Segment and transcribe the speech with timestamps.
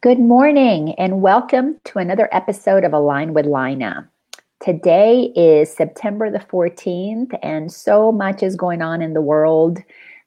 [0.00, 4.08] Good morning and welcome to another episode of Align with Lina.
[4.60, 9.80] Today is September the 14th, and so much is going on in the world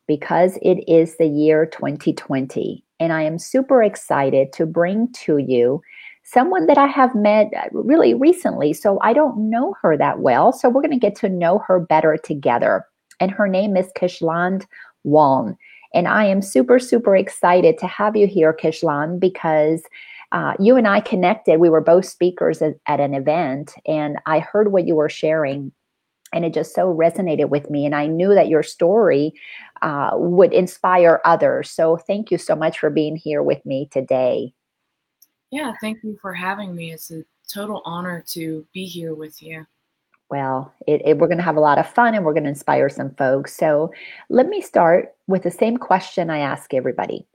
[0.09, 2.83] because it is the year 2020.
[2.99, 5.81] And I am super excited to bring to you
[6.25, 8.73] someone that I have met uh, really recently.
[8.73, 10.51] So I don't know her that well.
[10.51, 12.85] So we're going to get to know her better together.
[13.21, 14.65] And her name is Kishland
[15.05, 15.57] Waln.
[15.93, 19.81] And I am super, super excited to have you here, Kishlan, because
[20.31, 21.59] uh, you and I connected.
[21.59, 25.71] We were both speakers at, at an event, and I heard what you were sharing,
[26.33, 27.85] and it just so resonated with me.
[27.85, 29.33] And I knew that your story
[29.81, 31.69] uh, would inspire others.
[31.69, 34.53] So thank you so much for being here with me today.
[35.51, 36.93] Yeah, thank you for having me.
[36.93, 39.65] It's a total honor to be here with you
[40.31, 42.49] well, it, it, we're going to have a lot of fun and we're going to
[42.49, 43.55] inspire some folks.
[43.55, 43.91] So
[44.29, 47.27] let me start with the same question I ask everybody.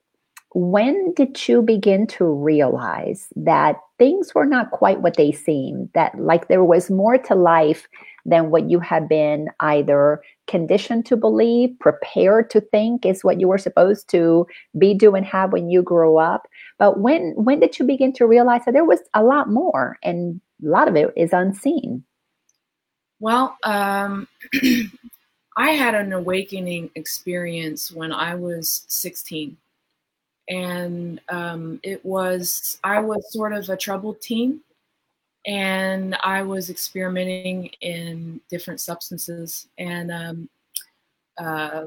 [0.54, 6.18] When did you begin to realize that things were not quite what they seemed, that
[6.18, 7.86] like there was more to life
[8.24, 13.48] than what you had been either conditioned to believe, prepared to think is what you
[13.48, 14.46] were supposed to
[14.78, 16.48] be, do, and have when you grew up?
[16.78, 20.40] But when when did you begin to realize that there was a lot more and
[20.64, 22.02] a lot of it is unseen?
[23.20, 24.28] Well, um,
[25.56, 29.56] I had an awakening experience when I was 16.
[30.48, 34.60] And um, it was, I was sort of a troubled teen.
[35.46, 39.68] And I was experimenting in different substances.
[39.78, 40.48] And um,
[41.38, 41.86] uh,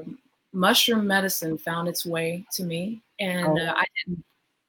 [0.52, 3.02] mushroom medicine found its way to me.
[3.20, 3.66] And oh.
[3.66, 4.24] uh, I didn't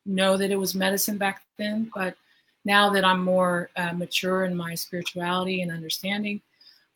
[0.05, 1.89] know that it was medicine back then.
[1.95, 2.15] But
[2.65, 6.41] now that I'm more uh, mature in my spirituality and understanding,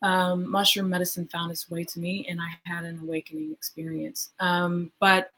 [0.02, 4.32] um, mushroom medicine found its way to me and I had an awakening experience.
[4.40, 5.32] Um, but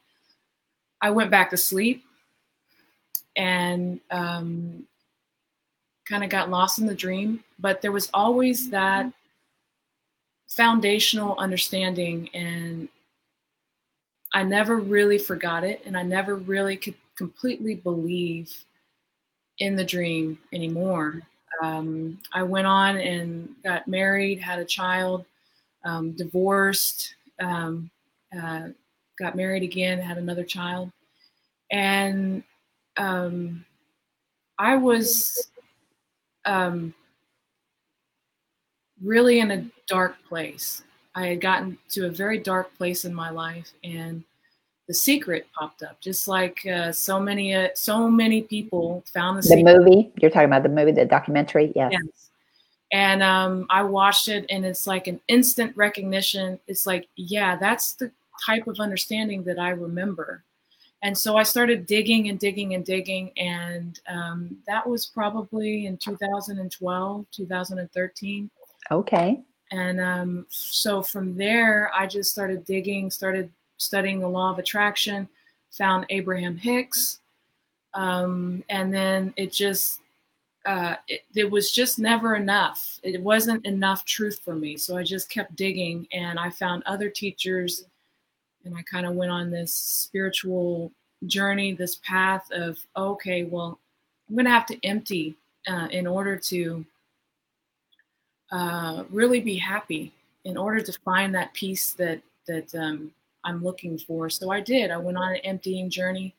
[1.01, 2.03] I went back to sleep
[3.35, 4.83] and um,
[6.07, 7.43] kind of got lost in the dream.
[7.59, 9.11] But there was always that
[10.47, 12.89] foundational understanding, and
[14.33, 18.65] I never really forgot it, and I never really could completely believe
[19.59, 21.21] in the dream anymore
[21.61, 25.25] um, I went on and got married, had a child,
[25.83, 27.89] um, divorced, um,
[28.37, 28.69] uh,
[29.19, 30.91] got married again, had another child,
[31.71, 32.43] and
[32.97, 33.65] um,
[34.57, 35.49] I was
[36.45, 36.93] um,
[39.01, 40.83] really in a dark place.
[41.15, 44.23] I had gotten to a very dark place in my life, and
[44.87, 49.55] the Secret popped up, just like uh, so many uh, so many people found the,
[49.55, 50.11] the movie.
[50.21, 51.91] You're talking about the movie, the documentary, yes.
[51.91, 52.29] yes.
[52.93, 56.57] And um, I watched it, and it's like an instant recognition.
[56.67, 58.11] It's like, yeah, that's the
[58.45, 60.43] type of understanding that I remember.
[61.03, 65.97] And so I started digging and digging and digging, and um, that was probably in
[65.97, 68.49] 2012, 2013.
[68.89, 69.41] Okay.
[69.71, 75.27] And um, so from there, I just started digging, started studying the law of attraction,
[75.71, 77.19] found Abraham Hicks,
[77.93, 80.01] um, and then it just
[80.65, 82.99] uh, it, it, was just never enough.
[83.01, 87.09] It wasn't enough truth for me, so I just kept digging, and I found other
[87.09, 87.85] teachers,
[88.65, 90.91] and I kind of went on this spiritual
[91.25, 93.79] journey, this path of okay, well,
[94.27, 95.35] I'm going to have to empty
[95.67, 96.85] uh, in order to
[98.51, 100.11] uh, really be happy,
[100.43, 103.11] in order to find that peace that that um,
[103.47, 104.29] I'm looking for.
[104.29, 104.91] So I did.
[104.91, 106.35] I went on an emptying journey,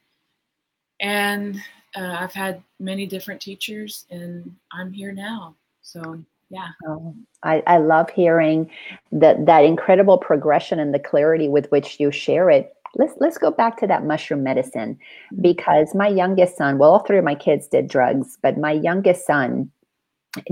[1.00, 1.56] and
[1.96, 5.56] uh, I've had many different teachers, and I'm here now.
[5.82, 6.68] So yeah.
[6.86, 8.70] Oh, I, I love hearing
[9.12, 12.72] that that incredible progression and the clarity with which you share it.
[12.94, 14.98] Let's let's go back to that mushroom medicine
[15.32, 15.42] mm-hmm.
[15.42, 19.26] because my youngest son, well, all three of my kids did drugs, but my youngest
[19.26, 19.70] son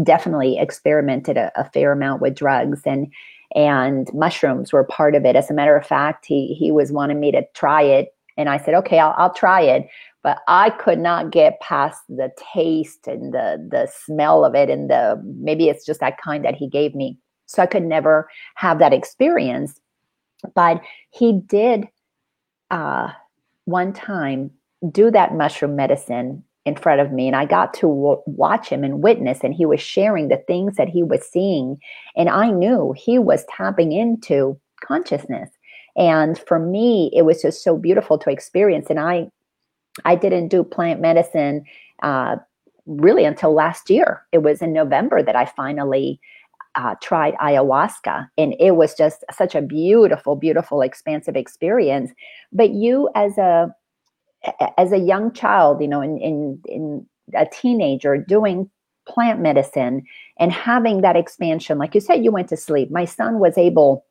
[0.03, 3.13] definitely experimented a, a fair amount with drugs and
[3.55, 5.37] and mushrooms were part of it.
[5.37, 8.59] As a matter of fact, he he was wanting me to try it, and I
[8.59, 9.87] said, okay, I'll, I'll try it.
[10.23, 14.91] But I could not get past the taste and the the smell of it, and
[14.91, 17.19] the maybe it's just that kind that he gave me.
[17.47, 19.81] So I could never have that experience.
[20.55, 20.81] But
[21.11, 21.87] he did
[22.71, 23.11] uh,
[23.65, 24.51] one time
[24.91, 28.83] do that mushroom medicine in front of me and I got to w- watch him
[28.83, 31.79] and witness and he was sharing the things that he was seeing
[32.17, 35.49] and I knew he was tapping into consciousness.
[35.97, 39.31] And for me it was just so beautiful to experience and I
[40.05, 41.65] I didn't do plant medicine
[42.03, 42.37] uh,
[42.85, 44.23] really until last year.
[44.33, 46.21] It was in November that I finally
[46.75, 52.11] uh, tried ayahuasca and it was just such a beautiful beautiful expansive experience.
[52.53, 53.73] But you as a
[54.79, 58.71] as a young child, you know, in in in a teenager doing
[59.07, 60.05] plant medicine
[60.39, 61.79] and having that expansion.
[61.79, 62.91] Like you said you went to sleep.
[62.91, 64.05] My son was able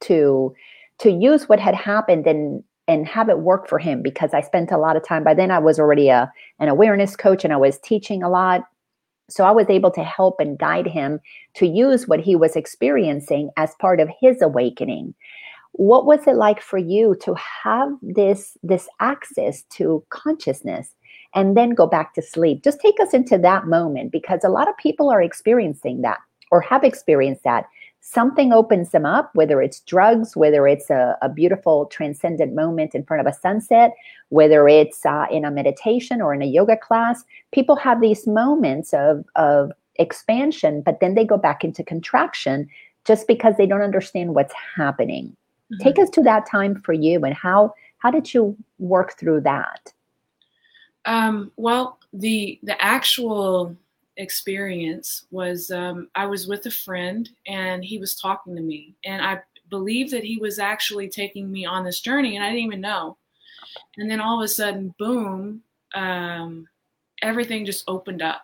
[0.00, 0.54] to
[0.98, 4.72] to use what had happened and and have it work for him because I spent
[4.72, 7.56] a lot of time by then I was already a an awareness coach and I
[7.56, 8.62] was teaching a lot.
[9.30, 11.20] So I was able to help and guide him
[11.54, 15.14] to use what he was experiencing as part of his awakening
[15.72, 20.94] what was it like for you to have this this access to consciousness
[21.34, 22.62] and then go back to sleep?
[22.62, 26.18] Just take us into that moment because a lot of people are experiencing that
[26.50, 27.64] or have experienced that.
[28.00, 33.04] Something opens them up whether it's drugs whether it's a, a beautiful transcendent moment in
[33.04, 33.92] front of a sunset
[34.28, 37.24] whether it's uh, in a meditation or in a yoga class.
[37.52, 42.68] People have these moments of of expansion but then they go back into contraction
[43.04, 45.34] just because they don't understand what's happening
[45.72, 45.82] Mm-hmm.
[45.82, 49.92] Take us to that time for you and how how did you work through that?
[51.04, 53.76] Um, well, the the actual
[54.16, 59.24] experience was um, I was with a friend and he was talking to me, and
[59.24, 59.40] I
[59.70, 63.16] believe that he was actually taking me on this journey, and I didn't even know.
[63.96, 65.62] And then all of a sudden, boom,
[65.94, 66.68] um,
[67.22, 68.42] everything just opened up,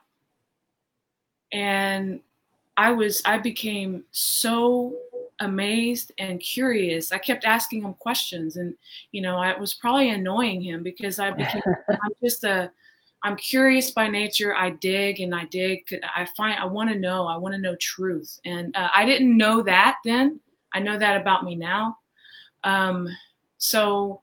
[1.53, 2.21] and
[2.79, 4.97] I was I became so
[5.41, 7.13] amazed and curious.
[7.13, 8.75] I kept asking him questions, and
[9.13, 12.71] you know, I was probably annoying him because I became I'm just a
[13.25, 14.55] I'm curious by nature.
[14.55, 15.93] I dig and I dig.
[16.15, 17.27] I find I want to know.
[17.27, 20.41] I want to know truth, and uh, I didn't know that then.
[20.73, 21.99] I know that about me now.
[22.65, 23.09] Um,
[23.57, 24.23] so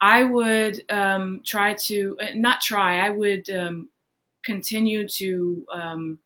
[0.00, 2.98] I would um, try to uh, not try.
[3.00, 3.88] I would um,
[4.44, 6.18] continue to um,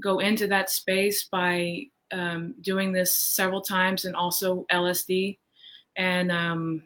[0.00, 5.38] go into that space by um, doing this several times and also LSD.
[5.96, 6.82] And um,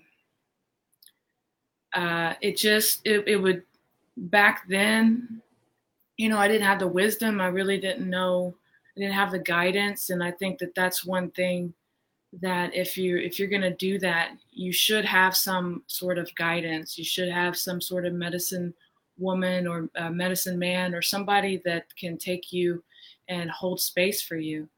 [1.92, 3.62] uh, it just, it, it would,
[4.16, 5.42] back then,
[6.16, 7.40] you know, I didn't have the wisdom.
[7.40, 8.54] I really didn't know,
[8.96, 10.10] I didn't have the guidance.
[10.10, 11.74] And I think that that's one thing
[12.32, 16.32] that if you if you're going to do that you should have some sort of
[16.36, 18.72] guidance you should have some sort of medicine
[19.18, 22.82] woman or medicine man or somebody that can take you
[23.28, 24.68] and hold space for you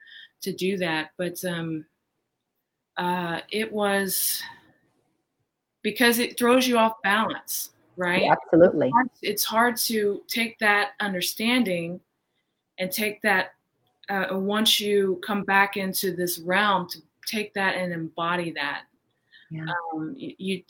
[0.43, 1.11] to do that.
[1.17, 1.85] But um,
[2.97, 4.43] uh, it was
[5.83, 8.23] because it throws you off balance, right?
[8.23, 8.89] Yeah, absolutely.
[8.89, 12.01] It's hard, it's hard, to take that understanding
[12.79, 13.55] and take that
[14.09, 18.83] uh, once you come back into this realm to take that and embody that.
[19.51, 19.67] Yeah.
[19.95, 20.63] Um, you,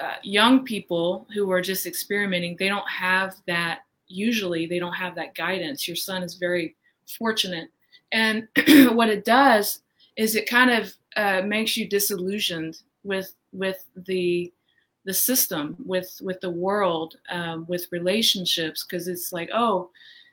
[0.00, 3.80] uh, young people who are just experimenting, they don't have that.
[4.06, 5.86] Usually, they don't have that guidance.
[5.86, 6.76] Your son is very
[7.18, 7.70] fortunate
[8.12, 8.48] and
[8.94, 9.82] what it does
[10.16, 14.52] is it kind of uh, makes you disillusioned with with the
[15.04, 19.90] the system, with with the world, um, with relationships, because it's like, oh,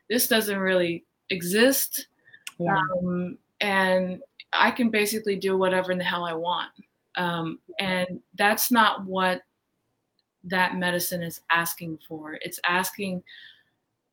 [0.10, 2.08] this doesn't really exist,
[2.60, 2.78] yeah.
[2.78, 4.22] um, and
[4.52, 6.72] I can basically do whatever in the hell I want,
[7.16, 9.44] um, and that's not what
[10.44, 12.38] that medicine is asking for.
[12.42, 13.24] It's asking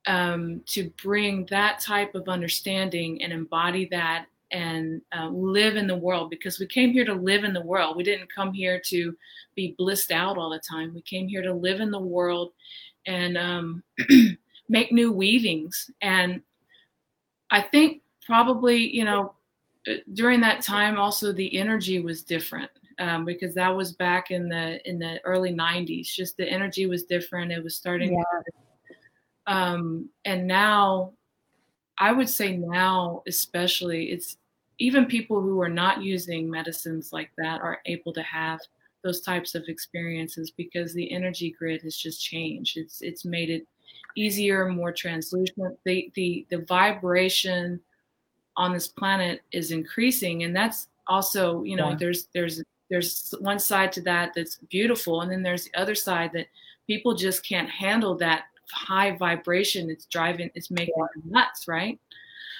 [0.06, 5.96] um, to bring that type of understanding and embody that and uh, live in the
[5.96, 7.96] world because we came here to live in the world.
[7.96, 9.16] We didn't come here to
[9.54, 10.94] be blissed out all the time.
[10.94, 12.52] We came here to live in the world
[13.06, 13.82] and um,
[14.68, 15.90] make new weavings.
[16.02, 16.42] And
[17.50, 19.34] I think probably, you know,
[19.88, 24.48] uh, during that time also the energy was different um, because that was back in
[24.48, 26.06] the in the early 90s.
[26.06, 27.52] Just the energy was different.
[27.52, 28.22] It was starting yeah.
[29.46, 31.12] Um, and now,
[31.98, 34.36] I would say now, especially, it's
[34.78, 38.60] even people who are not using medicines like that are able to have
[39.02, 42.76] those types of experiences because the energy grid has just changed.
[42.76, 43.66] It's it's made it
[44.16, 45.78] easier, more translucent.
[45.84, 47.80] The the the vibration
[48.56, 51.96] on this planet is increasing, and that's also you know yeah.
[51.96, 56.30] there's there's there's one side to that that's beautiful, and then there's the other side
[56.34, 56.46] that
[56.86, 61.22] people just can't handle that high vibration it's driving it's making yeah.
[61.26, 61.98] nuts right?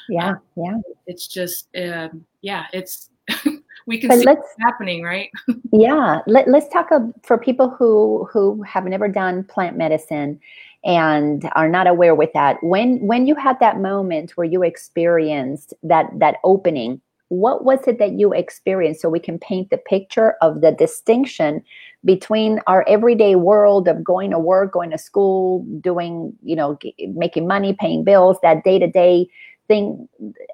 [0.08, 0.78] Yeah um, yeah.
[1.06, 3.10] it's just um, yeah it's
[3.86, 5.30] we can but see what's happening right?
[5.72, 6.90] Yeah Let, let's talk
[7.22, 10.40] for people who who have never done plant medicine
[10.84, 15.72] and are not aware with that when when you had that moment where you experienced
[15.82, 17.00] that that opening
[17.32, 19.00] what was it that you experienced?
[19.00, 21.64] So we can paint the picture of the distinction
[22.04, 26.78] between our everyday world of going to work going to school doing you know
[27.14, 29.26] making money paying bills that day-to-day
[29.66, 30.06] thing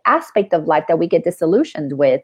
[0.06, 2.23] aspect of life that we get disillusioned with.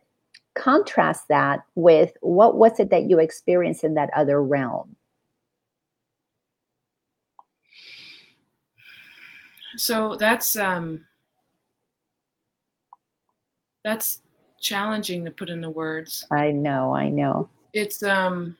[0.54, 4.94] Contrast that with what was it that you experienced in that other realm?
[9.76, 11.04] So that's um
[13.82, 14.22] that's
[14.64, 17.48] challenging to put into words I know, I know.
[17.72, 18.56] it's um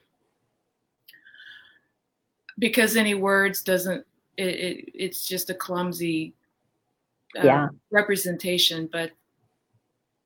[2.59, 4.05] because any words doesn't
[4.37, 6.33] it, it it's just a clumsy
[7.37, 7.69] uh, Yeah.
[7.91, 9.11] representation but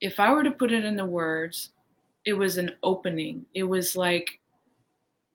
[0.02, 1.72] if i were to put it into words
[2.26, 4.40] it was an opening it was like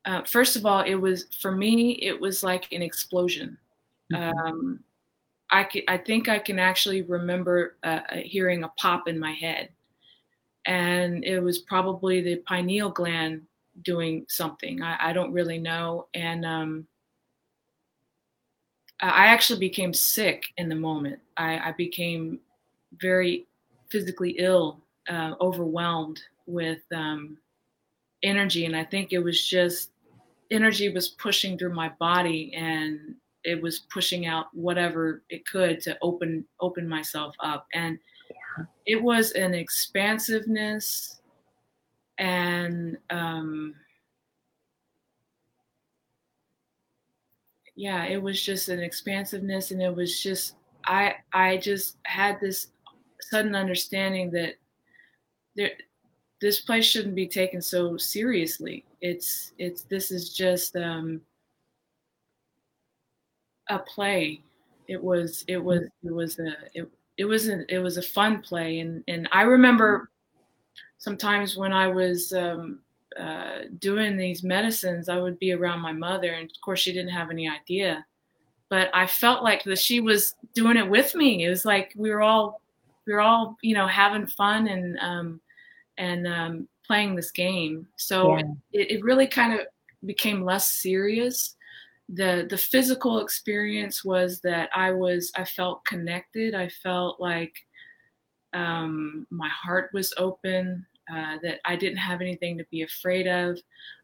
[0.05, 3.57] uh, first of all it was for me it was like an explosion
[4.11, 4.35] Mhm.
[4.49, 4.85] um,
[5.51, 9.33] I, ca- I think i can actually remember uh, uh, hearing a pop in my
[9.33, 9.71] head
[10.66, 13.42] and it was probably the pineal gland
[13.83, 14.83] doing something.
[14.83, 16.06] I, I don't really know.
[16.14, 16.87] And um,
[19.00, 21.21] I actually became sick in the moment.
[21.37, 22.40] I, I became
[23.00, 23.47] very
[23.90, 27.37] physically ill, uh, overwhelmed with um,
[28.23, 28.66] energy.
[28.66, 29.90] And I think it was just
[30.50, 35.97] energy was pushing through my body and it was pushing out whatever it could to
[36.00, 37.99] open open myself up and
[38.87, 41.21] it was an expansiveness
[42.19, 43.75] and um,
[47.77, 50.55] yeah it was just an expansiveness and it was just
[50.87, 52.69] i i just had this
[53.21, 54.55] sudden understanding that
[55.57, 55.73] there
[56.41, 58.85] this place shouldn't be taken so seriously.
[59.01, 61.23] It's it's this is just um
[63.69, 64.43] a play.
[64.89, 68.40] It was it was it was a it, it was a, it was a fun
[68.40, 70.11] play and and i remember
[70.99, 72.80] sometimes when i was um
[73.18, 77.12] uh, doing these medicines, I would be around my mother, and of course, she didn't
[77.12, 78.04] have any idea.
[78.68, 81.44] But I felt like that she was doing it with me.
[81.44, 82.61] It was like we were all,
[83.06, 85.40] we were all, you know, having fun and um,
[85.97, 87.87] and um, playing this game.
[87.97, 88.42] So Yeah.
[88.73, 89.66] it, it really kind of
[90.04, 91.56] became less serious.
[92.09, 96.55] The The physical experience was that I was, I felt connected.
[96.55, 97.55] I felt like
[98.53, 103.59] um, my heart was open uh, that I didn't have anything to be afraid of.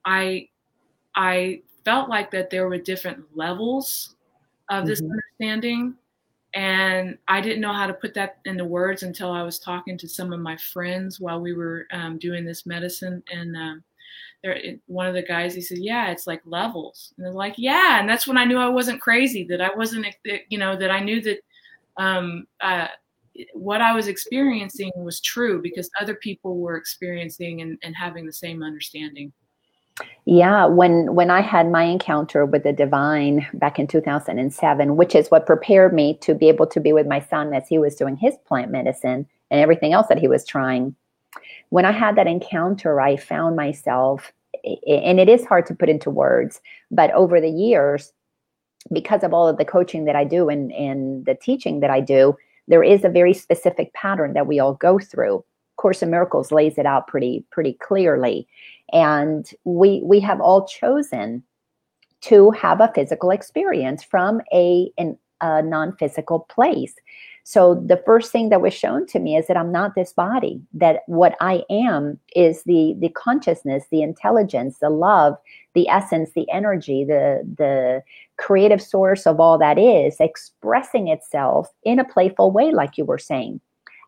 [0.04, 0.48] I
[1.16, 4.16] I felt like that there were different levels
[4.70, 5.20] of this Mhm.
[5.40, 5.96] understanding,
[6.54, 10.08] and I didn't know how to put that into words until I was talking to
[10.08, 13.22] some of my friends while we were um, doing this medicine.
[13.32, 13.84] And um,
[14.42, 18.00] there, one of the guys he said, "Yeah, it's like levels," and they're like, "Yeah,"
[18.00, 19.44] and that's when I knew I wasn't crazy.
[19.44, 20.06] That I wasn't,
[20.48, 21.38] you know, that I knew that.
[21.96, 22.88] Um, uh,
[23.52, 28.32] what I was experiencing was true because other people were experiencing and, and having the
[28.32, 29.32] same understanding.
[30.24, 35.30] Yeah, when when I had my encounter with the divine back in 2007, which is
[35.30, 38.16] what prepared me to be able to be with my son as he was doing
[38.16, 40.94] his plant medicine and everything else that he was trying.
[41.70, 44.32] When I had that encounter, I found myself
[44.86, 46.60] and it is hard to put into words,
[46.90, 48.12] but over the years
[48.92, 52.00] because of all of the coaching that I do and and the teaching that I
[52.00, 52.36] do,
[52.68, 55.44] there is a very specific pattern that we all go through.
[55.76, 58.46] Course in Miracles lays it out pretty pretty clearly
[58.92, 61.42] and we we have all chosen
[62.22, 66.94] to have a physical experience from a an, a non-physical place
[67.44, 70.60] so the first thing that was shown to me is that i'm not this body
[70.72, 75.36] that what i am is the the consciousness the intelligence the love
[75.74, 78.02] the essence the energy the the
[78.40, 83.18] creative source of all that is expressing itself in a playful way like you were
[83.18, 83.60] saying.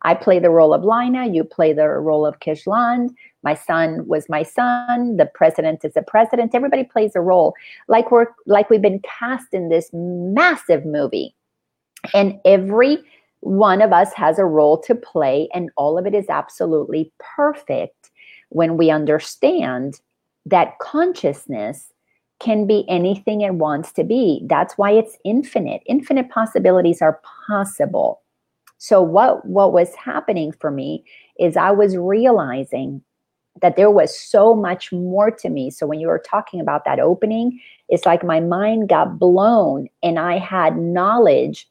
[0.05, 3.11] I play the role of lina you play the role of kishland.
[3.45, 6.55] My son was my son the president is the president.
[6.55, 7.55] Everybody plays a role.
[7.89, 11.37] Like we're like we've been cast in this massive movie.
[12.15, 12.99] And every
[13.43, 18.11] one of us has a role to play and all of it is absolutely perfect
[18.51, 20.01] when we understand
[20.47, 21.93] that consciousness
[22.39, 24.43] can be anything it wants to be.
[24.47, 25.83] That's why it's infinite.
[25.87, 28.23] Infinite possibilities are possible.
[28.79, 31.05] So what what was happening for me
[31.39, 33.03] is i was realizing
[33.61, 35.71] that there was so much more to me.
[35.71, 40.19] So when you were talking about that opening, it's like my mind got blown and
[40.19, 41.69] I had knowledge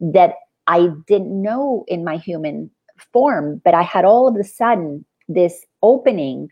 [0.00, 0.34] that
[0.66, 2.70] I didn't know in my human
[3.12, 6.48] form, but I had all of a sudden this opening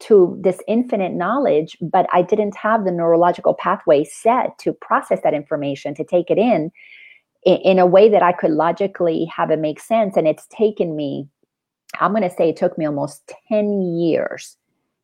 [0.00, 5.34] to this infinite knowledge, but I didn't have the neurological pathway set to process that
[5.34, 6.70] information, to take it in
[7.44, 10.14] in, a way that I could logically have it make sense.
[10.16, 11.26] And it's taken me
[11.98, 14.56] I'm going to say it took me almost 10 years.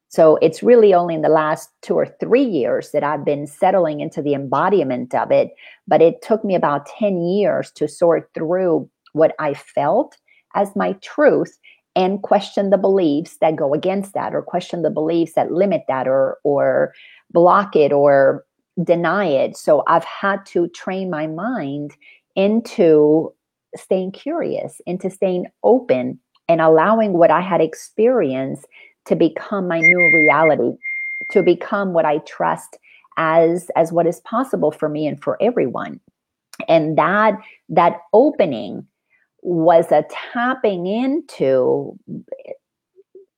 [0.08, 4.00] So it's really only in the last two or three years that I've been settling
[4.00, 5.50] into the embodiment of it.
[5.86, 10.16] But it took me about 10 years to sort through what I felt
[10.54, 11.58] as my truth
[11.96, 16.06] and question the beliefs that go against that or question the beliefs that limit that
[16.06, 16.92] or or
[17.32, 18.44] block it or
[18.84, 19.56] deny it.
[19.56, 21.96] So I've had to train my mind
[22.36, 23.32] into
[23.74, 28.66] staying curious, into staying open and allowing what I had experienced
[29.06, 30.76] to become my new reality,
[31.30, 32.78] to become what I trust
[33.16, 36.00] as as what is possible for me and for everyone.
[36.68, 38.86] And that that opening
[39.42, 41.98] was a tapping into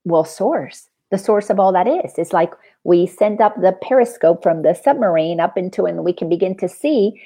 [0.05, 2.13] well source the source of all that is.
[2.19, 2.53] It's like
[2.85, 6.69] we send up the periscope from the submarine up into and we can begin to
[6.69, 7.21] see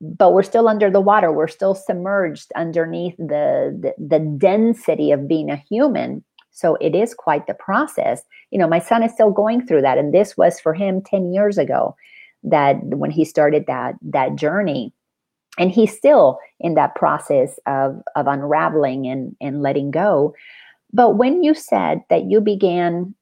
[0.00, 1.32] but we're still under the water.
[1.32, 7.14] We're still submerged underneath the, the the, density of being a human so it is
[7.14, 8.22] quite the process.
[8.50, 11.32] You know my son is still going through that and this was for him 10
[11.32, 11.94] years ago
[12.44, 14.92] that when he started that that journey.
[15.58, 20.34] And he's still in that process of of unraveling and and letting go.
[20.92, 23.14] But when you said that you began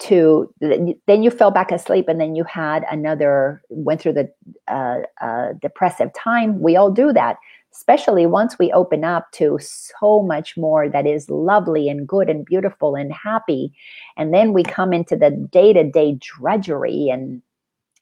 [0.00, 4.32] to then you fell back asleep and then you had another went through the
[4.66, 7.36] uh, uh, depressive time we all do that
[7.72, 12.44] especially once we open up to so much more that is lovely and good and
[12.44, 13.72] beautiful and happy.
[14.16, 17.42] And then we come into the day-to-day drudgery and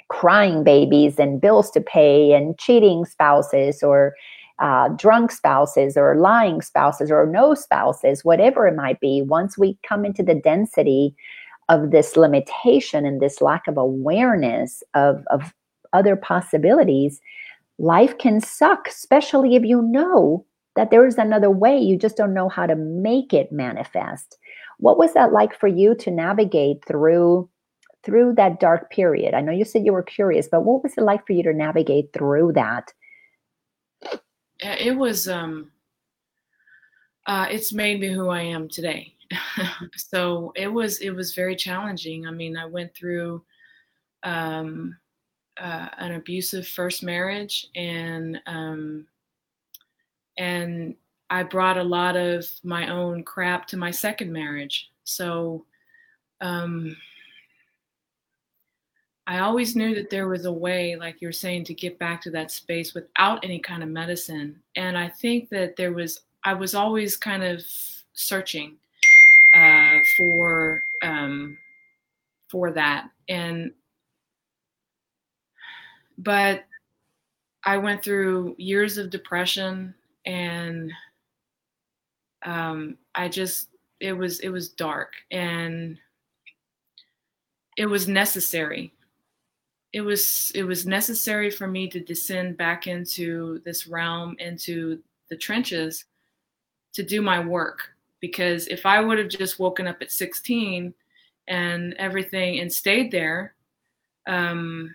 [0.09, 4.15] crying babies and bills to pay and cheating spouses or
[4.59, 9.79] uh, drunk spouses or lying spouses or no spouses, whatever it might be, once we
[9.87, 11.15] come into the density
[11.69, 15.53] of this limitation and this lack of awareness of, of
[15.93, 17.21] other possibilities,
[17.79, 20.45] life can suck, especially if you know
[20.77, 21.79] that there is another way.
[21.79, 24.39] You just don't know how to make it manifest.
[24.79, 27.49] What was that like for you to navigate through
[28.05, 29.35] through that dark period?
[29.35, 31.53] I know you said you were curious, but what was it like for you to
[31.53, 32.93] navigate through that?
[34.61, 35.71] It was um
[37.27, 39.15] uh, it's made me who I am today.
[39.97, 42.27] so it was it was very challenging.
[42.27, 43.45] I mean, I went through
[44.23, 44.97] um,
[45.61, 49.07] uh, an abusive first marriage, and um,
[50.39, 50.95] and
[51.31, 54.91] I brought a lot of my own crap to my second marriage.
[55.05, 55.65] So
[56.41, 56.97] um,
[59.27, 62.31] I always knew that there was a way, like you're saying, to get back to
[62.31, 64.59] that space without any kind of medicine.
[64.77, 67.63] And I think that there was, I was always kind of
[68.15, 68.77] searching
[69.55, 71.59] uh, for um,
[72.49, 73.11] for that.
[73.29, 73.73] And
[76.19, 76.65] but
[77.65, 79.95] I went through years of depression,
[80.27, 80.93] and
[82.45, 83.69] um, I just
[84.01, 85.99] it was it was dark, and
[87.77, 88.93] it was necessary.
[89.93, 95.01] It was it was necessary for me to descend back into this realm, into
[95.31, 96.05] the trenches,
[96.95, 100.93] to do my work because if I would have just woken up at 16
[101.47, 103.55] and everything and stayed there,
[104.27, 104.95] um,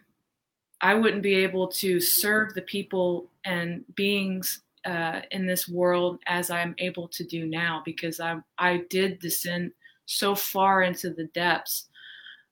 [0.84, 6.52] I wouldn't be able to serve the people and beings uh, in this world as
[6.52, 9.72] I'm able to do now because I I did descend
[10.06, 11.88] so far into the depths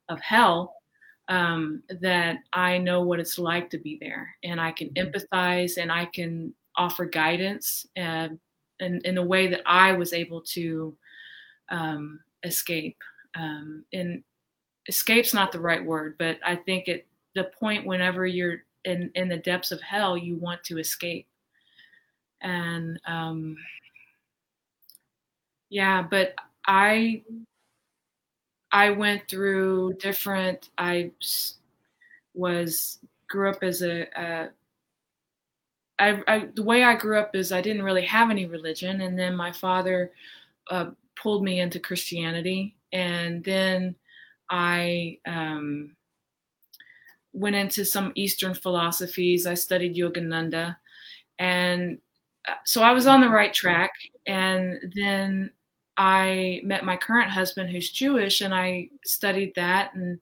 [0.08, 0.76] of hell
[1.28, 5.10] um, that I know what it's like to be there and I can mm-hmm.
[5.10, 8.40] empathize and I can offer guidance and
[8.80, 10.96] in, in the way that I was able to
[11.70, 12.98] um, escape.
[13.36, 14.24] Um, and
[14.88, 17.04] escape's not the right word, but I think at
[17.36, 21.28] the point whenever you're in, in the depths of hell, you want to escape.
[22.42, 23.58] And um,
[25.70, 26.36] yeah, but
[26.68, 27.24] I
[28.72, 30.70] I went through different.
[30.78, 31.12] I
[32.34, 34.50] was grew up as a, a
[36.00, 39.18] I, I, the way I grew up is I didn't really have any religion, and
[39.18, 40.12] then my father
[40.72, 43.96] uh, pulled me into Christianity, and then
[44.50, 45.96] I um,
[47.34, 49.46] went into some Eastern philosophies.
[49.46, 50.76] I studied Yogananda,
[51.40, 51.98] and
[52.48, 53.92] uh, so I was on the right track.
[54.28, 55.52] And then
[55.98, 60.20] I met my current husband, who's Jewish, and I studied that and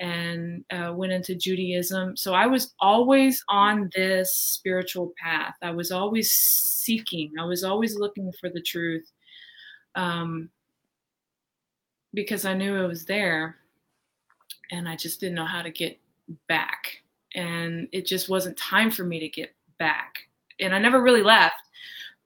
[0.00, 2.16] and uh, went into Judaism.
[2.16, 5.54] So I was always on this spiritual path.
[5.60, 9.06] I was always seeking, I was always looking for the truth
[9.94, 10.48] um,
[12.14, 13.56] because I knew it was there
[14.70, 15.98] and I just didn't know how to get
[16.48, 17.02] back.
[17.34, 20.18] And it just wasn't time for me to get back.
[20.58, 21.62] And I never really left,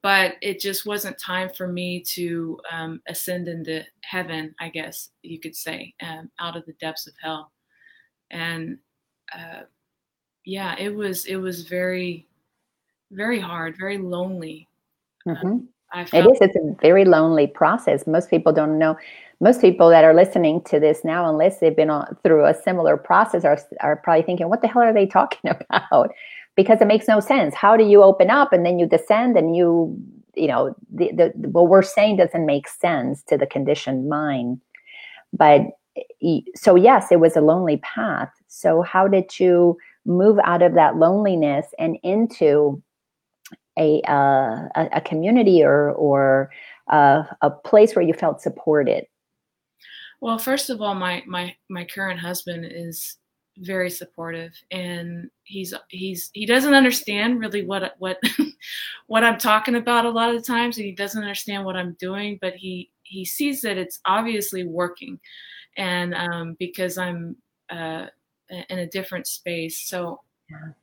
[0.01, 5.39] but it just wasn't time for me to um, ascend into heaven, I guess you
[5.39, 7.51] could say, um, out of the depths of hell
[8.31, 8.77] and
[9.33, 9.61] uh,
[10.45, 12.27] yeah, it was it was very
[13.11, 14.67] very hard, very lonely.
[15.27, 15.65] Mm-hmm.
[15.93, 16.37] Uh, it is.
[16.41, 18.05] It's a very lonely process.
[18.07, 18.97] Most people don't know.
[19.39, 22.97] Most people that are listening to this now, unless they've been on, through a similar
[22.97, 26.11] process, are are probably thinking, "What the hell are they talking about?"
[26.55, 27.53] because it makes no sense.
[27.53, 29.97] How do you open up and then you descend and you,
[30.35, 34.61] you know, the, the, what we're saying doesn't make sense to the conditioned mind.
[35.33, 35.63] But
[36.55, 38.29] so, yes, it was a lonely path.
[38.47, 42.81] So, how did you move out of that loneliness and into
[43.77, 46.49] a, uh, a, community or, or
[46.91, 49.05] uh, a place where you felt supported?
[50.21, 53.17] Well, first of all, my, my, my current husband is
[53.59, 58.19] very supportive and he's he's he doesn't understand really what what
[59.07, 61.95] what I'm talking about a lot of the times and he doesn't understand what I'm
[61.97, 65.19] doing but he he sees that it's obviously working
[65.77, 67.37] and um, because I'm
[67.69, 68.07] uh,
[68.49, 70.19] in a different space so.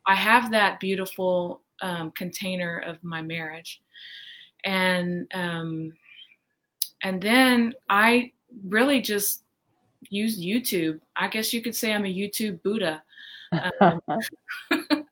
[0.07, 3.81] I have that beautiful um, container of my marriage
[4.65, 5.93] and um,
[7.03, 8.33] and then I
[8.65, 9.45] really just
[10.09, 11.01] use YouTube.
[11.17, 13.03] I guess you could say I'm a YouTube Buddha.
[13.81, 14.01] Um,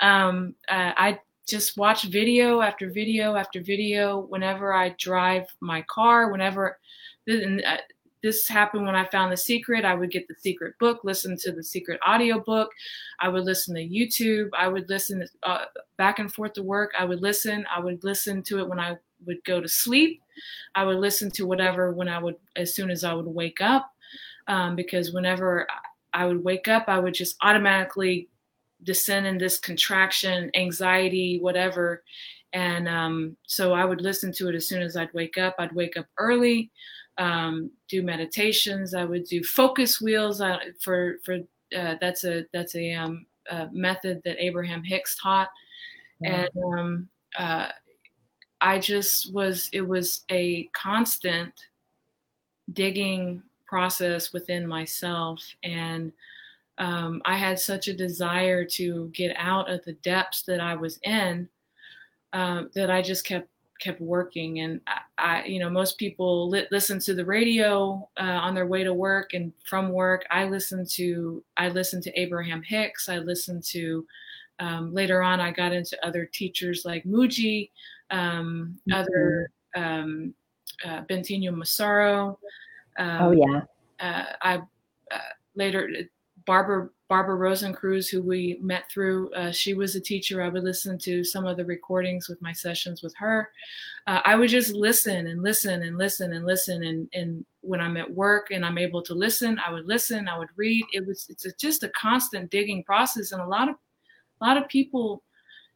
[0.00, 6.30] um, uh, I just watch video after video after video whenever I drive my car.
[6.30, 6.78] Whenever
[7.28, 7.76] uh,
[8.22, 11.52] this happened when I found the secret, I would get the secret book, listen to
[11.52, 12.70] the secret audio book.
[13.18, 14.50] I would listen to YouTube.
[14.58, 15.64] I would listen uh,
[15.96, 16.92] back and forth to work.
[16.98, 17.64] I would listen.
[17.74, 20.22] I would listen to it when I would go to sleep.
[20.74, 23.90] I would listen to whatever when I would, as soon as I would wake up
[24.46, 25.66] um, because whenever
[26.12, 28.28] I would wake up, I would just automatically
[28.82, 32.02] descend in this contraction, anxiety, whatever.
[32.52, 35.54] And um, so I would listen to it as soon as I'd wake up.
[35.58, 36.70] I'd wake up early,
[37.20, 38.94] um, do meditations.
[38.94, 41.38] I would do focus wheels uh, for for
[41.76, 45.50] uh, that's a that's a, um, a, method that Abraham Hicks taught,
[46.24, 47.68] and um, uh,
[48.60, 51.52] I just was it was a constant
[52.72, 55.42] digging process within myself.
[55.62, 56.12] And
[56.78, 60.98] um, I had such a desire to get out of the depths that I was
[61.02, 61.48] in
[62.32, 63.48] uh, that I just kept
[63.80, 64.60] kept working.
[64.60, 68.66] And I, I you know, most people li- listen to the radio uh, on their
[68.66, 70.24] way to work and from work.
[70.30, 73.08] I listened to I listened to Abraham Hicks.
[73.08, 74.06] I listened to
[74.60, 75.40] um, later on.
[75.40, 77.70] I got into other teachers like Mooji,
[78.10, 78.92] um, mm-hmm.
[78.92, 80.34] other um,
[80.84, 82.38] uh, Bentinho Massaro.
[82.98, 83.60] Oh, um, yeah.
[83.98, 84.56] Uh, I
[85.10, 85.18] uh,
[85.54, 85.88] later
[86.50, 90.42] Barbara Barbara Rosencruz, who we met through, uh, she was a teacher.
[90.42, 93.52] I would listen to some of the recordings with my sessions with her.
[94.08, 96.82] Uh, I would just listen and listen and listen and listen.
[96.82, 100.26] And, and when I'm at work and I'm able to listen, I would listen.
[100.26, 100.84] I would read.
[100.92, 103.30] It was it's a, just a constant digging process.
[103.30, 103.76] And a lot of
[104.40, 105.22] a lot of people,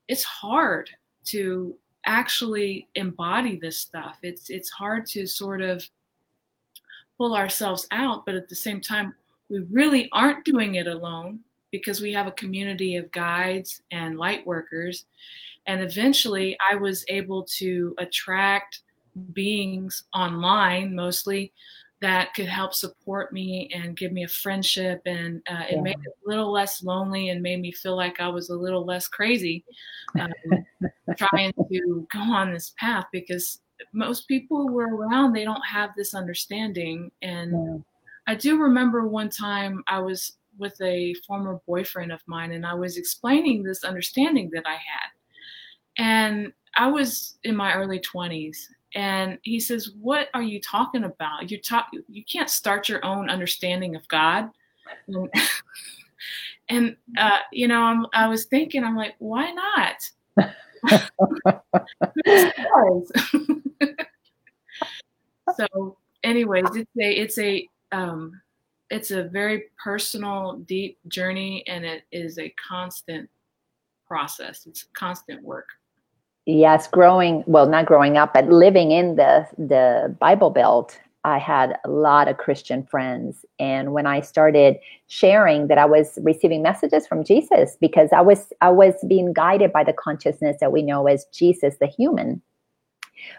[0.08, 0.90] it's hard
[1.26, 4.18] to actually embody this stuff.
[4.24, 5.88] It's it's hard to sort of
[7.16, 9.14] pull ourselves out, but at the same time,
[9.50, 14.46] we really aren't doing it alone because we have a community of guides and light
[14.46, 15.06] workers.
[15.66, 18.80] And eventually, I was able to attract
[19.32, 21.52] beings online mostly
[22.00, 25.80] that could help support me and give me a friendship and uh, it yeah.
[25.80, 28.84] made it a little less lonely and made me feel like i was a little
[28.84, 29.64] less crazy
[30.20, 30.32] um,
[31.16, 33.60] trying to go on this path because
[33.92, 37.78] most people who are around they don't have this understanding and yeah.
[38.26, 42.74] I do remember one time i was with a former boyfriend of mine and i
[42.74, 45.08] was explaining this understanding that i had.
[45.98, 48.56] And i was in my early 20s
[48.94, 51.50] and he says what are you talking about?
[51.50, 54.50] You talk you can't start your own understanding of god.
[55.08, 55.28] And,
[56.68, 60.10] and uh, you know I'm, i was thinking i'm like why not?
[65.56, 68.40] So, anyways, it's a it's a um,
[68.90, 73.30] it's a very personal, deep journey, and it is a constant
[74.06, 74.66] process.
[74.66, 75.68] It's constant work.
[76.46, 81.00] Yes, growing well, not growing up, but living in the the Bible Belt.
[81.26, 83.46] I had a lot of Christian friends.
[83.58, 84.76] And when I started
[85.06, 89.72] sharing that I was receiving messages from Jesus because I was I was being guided
[89.72, 92.42] by the consciousness that we know as Jesus the human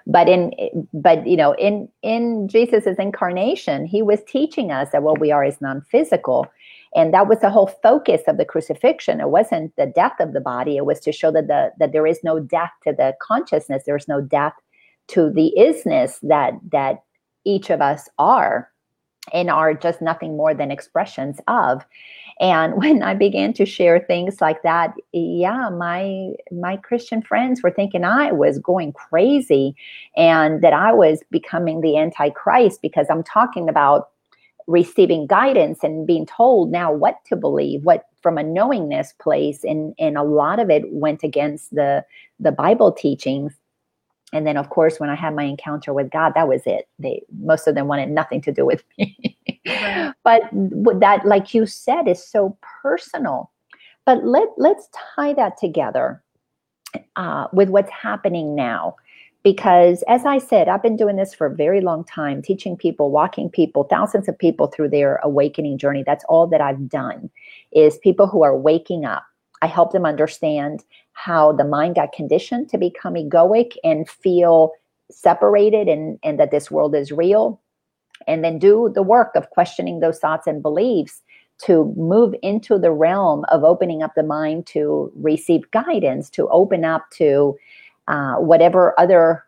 [0.07, 0.53] but in
[0.93, 5.43] but you know in in jesus's incarnation he was teaching us that what we are
[5.43, 6.47] is non-physical.
[6.95, 9.19] And that was the whole focus of the crucifixion.
[9.19, 10.77] It wasn't the death of the body.
[10.77, 13.83] It was to show that the that there is no death to the consciousness.
[13.85, 14.53] There's no death
[15.09, 17.03] to the isness that that
[17.43, 18.71] each of us are
[19.33, 21.85] and are just nothing more than expressions of.
[22.39, 27.71] And when i began to share things like that yeah my my christian friends were
[27.71, 29.73] thinking i was going crazy
[30.17, 34.09] and that i was becoming the antichrist because i'm talking about
[34.67, 39.63] receiving guidance and being told now what to believe what from a knowingness place.
[39.63, 42.03] And and a lot of it went against the
[42.39, 43.53] the bible teachings
[44.35, 46.87] and then of course when i had my encounter with god that was it.
[46.99, 49.37] They most of them wanted nothing to do with me.
[49.67, 50.13] Right.
[50.23, 50.43] but
[50.99, 53.51] that like you said is so personal.
[54.05, 56.21] But let let's tie that together
[57.15, 58.95] uh, with what's happening now.
[59.43, 63.11] Because as i said i've been doing this for a very long time teaching people
[63.11, 66.03] walking people thousands of people through their awakening journey.
[66.05, 67.29] That's all that i've done
[67.71, 69.23] is people who are waking up.
[69.61, 70.83] I help them understand
[71.15, 74.71] how the mind got conditioned to become egoic and feel
[75.09, 77.59] separated and, and that this world is real
[78.27, 81.21] and then do the work of questioning those thoughts and beliefs
[81.57, 86.83] to move into the realm of opening up the mind to receive guidance to open
[86.83, 87.55] up to
[88.07, 89.43] uh, whatever other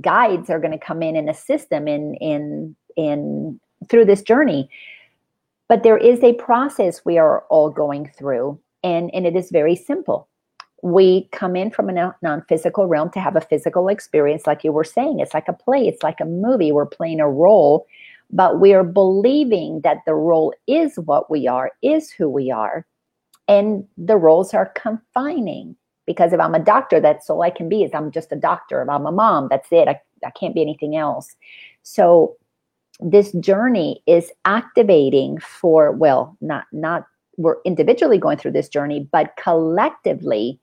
[0.00, 4.68] guides are going to come in and assist them in in in through this journey.
[5.68, 9.76] But there is a process we are all going through and and it is very
[9.76, 10.28] simple
[10.86, 14.84] we come in from a non-physical realm to have a physical experience like you were
[14.84, 17.86] saying it's like a play it's like a movie we're playing a role
[18.30, 22.86] but we are believing that the role is what we are is who we are
[23.48, 27.82] and the roles are confining because if I'm a doctor, that's all I can be
[27.82, 28.80] is I'm just a doctor.
[28.80, 29.88] If I'm a mom, that's it.
[29.88, 31.34] I, I can't be anything else.
[31.82, 32.36] So
[33.00, 39.34] this journey is activating for, well, not not we're individually going through this journey, but
[39.36, 40.58] collectively,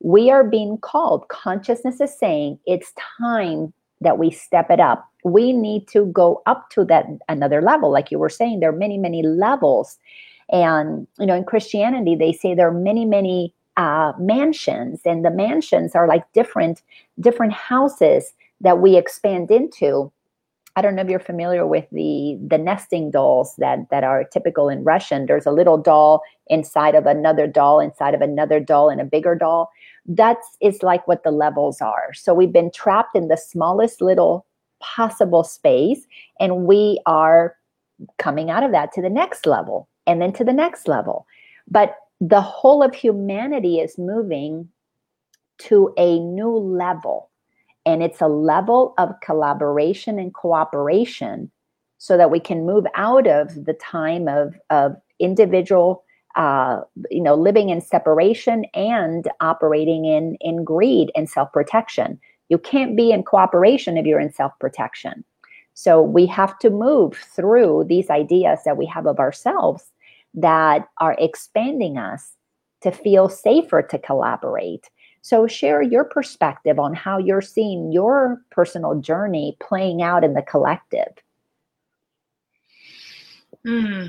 [0.00, 1.28] we are being called.
[1.28, 5.06] Consciousness is saying it's time that we step it up.
[5.24, 7.92] We need to go up to that another level.
[7.92, 9.98] Like you were saying, there are many, many levels.
[10.50, 15.30] And you know, in Christianity, they say there are many, many uh, mansions, and the
[15.30, 16.82] mansions are like different
[17.20, 20.10] different houses that we expand into.
[20.76, 24.68] I don't know if you're familiar with the the nesting dolls that that are typical
[24.68, 25.26] in Russian.
[25.26, 29.34] There's a little doll inside of another doll, inside of another doll, and a bigger
[29.34, 29.70] doll.
[30.06, 32.12] That's is like what the levels are.
[32.14, 34.46] So we've been trapped in the smallest little
[34.80, 36.06] possible space,
[36.38, 37.56] and we are
[38.18, 41.26] coming out of that to the next level, and then to the next level.
[41.68, 44.68] But the whole of humanity is moving
[45.58, 47.30] to a new level.
[47.86, 51.50] And it's a level of collaboration and cooperation
[51.98, 56.04] so that we can move out of the time of, of individual,
[56.36, 62.20] uh, you know, living in separation and operating in, in greed and self protection.
[62.48, 65.24] You can't be in cooperation if you're in self protection.
[65.74, 69.90] So we have to move through these ideas that we have of ourselves
[70.34, 72.32] that are expanding us
[72.82, 74.90] to feel safer to collaborate.
[75.22, 80.42] So, share your perspective on how you're seeing your personal journey playing out in the
[80.42, 81.12] collective.
[83.66, 84.06] Hmm.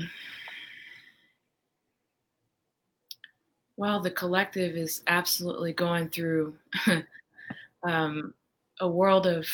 [3.82, 6.54] Well, the collective is absolutely going through
[7.82, 8.32] um,
[8.78, 9.44] a world of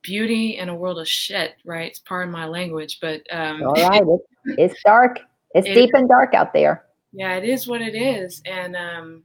[0.00, 1.90] beauty and a world of shit, right?
[1.90, 4.02] It's part of my language, but um, all right,
[4.46, 5.18] it's dark.
[5.54, 6.86] It's it, deep and dark out there.
[7.12, 8.40] Yeah, it is what it is.
[8.46, 9.24] And um,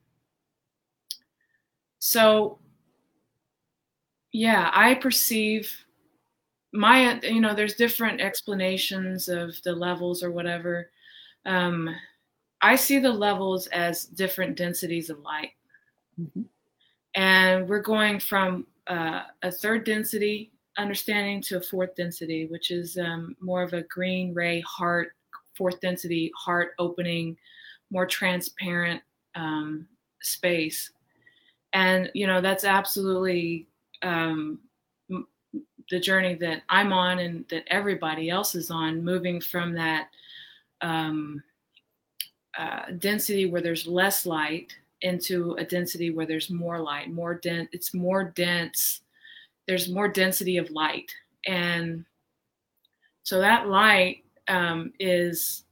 [2.00, 2.60] so,
[4.34, 5.74] yeah, I perceive
[6.74, 10.90] my, you know, there's different explanations of the levels or whatever.
[11.46, 11.96] Um,
[12.62, 15.52] I see the levels as different densities of light.
[16.20, 16.42] Mm-hmm.
[17.16, 22.98] And we're going from uh, a third density understanding to a fourth density, which is
[22.98, 25.14] um, more of a green ray heart
[25.56, 27.38] fourth density heart opening,
[27.90, 29.02] more transparent
[29.36, 29.88] um,
[30.22, 30.92] space.
[31.74, 33.68] And, you know, that's absolutely
[34.02, 34.60] um,
[35.90, 40.08] the journey that I'm on and that everybody else is on, moving from that
[40.82, 41.44] um,
[42.98, 47.70] density where there's less light into a density where there's more light, more dense.
[47.72, 49.02] It's more dense.
[49.68, 51.12] There's more density of light.
[51.48, 52.06] And
[53.24, 55.64] so that light um, is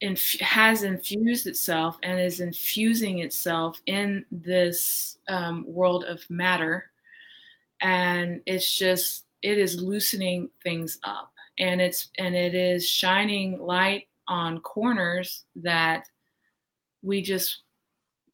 [0.00, 6.90] inf- has infused itself and is infusing itself in this um, world of matter,
[7.80, 14.08] and it's just it is loosening things up, and it's and it is shining light
[14.30, 16.04] on corners that
[17.02, 17.64] we just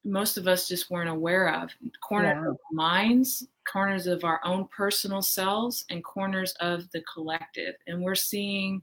[0.05, 1.69] most of us just weren't aware of.
[2.01, 2.51] Corners yeah.
[2.51, 7.75] of minds corners of our own personal selves and corners of the collective.
[7.85, 8.81] And we're seeing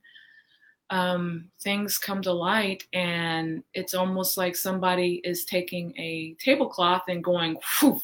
[0.91, 7.25] um, things come to light and it's almost like somebody is taking a tablecloth and
[7.25, 8.01] going whew,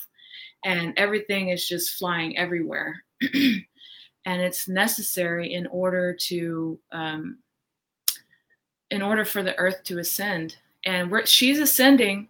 [0.64, 3.04] and everything is just flying everywhere.
[4.26, 7.38] And it's necessary in order to um,
[8.90, 12.28] in order for the earth to ascend and we're she's ascending.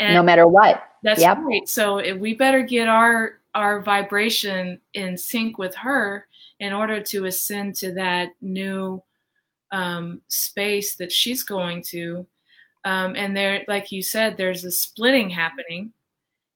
[0.00, 0.82] no matter what.
[1.02, 1.38] That's yep.
[1.40, 1.68] right.
[1.68, 6.26] So we better get our our vibration in sync with her
[6.58, 9.02] in order to ascend to that new
[9.70, 12.26] um, space that she's going to.
[12.84, 15.92] Um, and there, like you said, there's a splitting happening,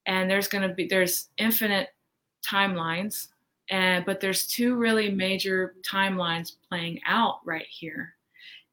[0.05, 1.89] and there's going to be there's infinite
[2.45, 3.27] timelines,
[3.69, 8.15] and but there's two really major timelines playing out right here,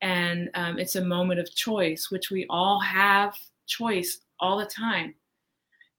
[0.00, 5.14] and um, it's a moment of choice, which we all have choice all the time,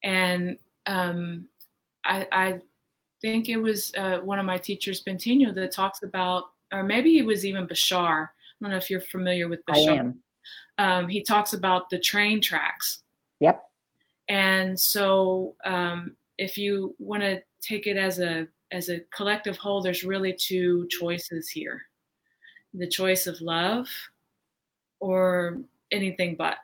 [0.03, 1.47] and um,
[2.05, 2.61] I, I
[3.21, 7.25] think it was uh, one of my teachers, Bentinho, that talks about, or maybe it
[7.25, 8.25] was even Bashar.
[8.27, 8.29] I
[8.61, 9.89] don't know if you're familiar with Bashar.
[9.89, 10.19] I am.
[10.79, 13.03] Um, he talks about the train tracks.
[13.39, 13.63] Yep.
[14.29, 19.81] And so, um, if you want to take it as a as a collective whole,
[19.81, 21.81] there's really two choices here:
[22.73, 23.87] the choice of love,
[24.99, 25.59] or
[25.91, 26.57] anything but.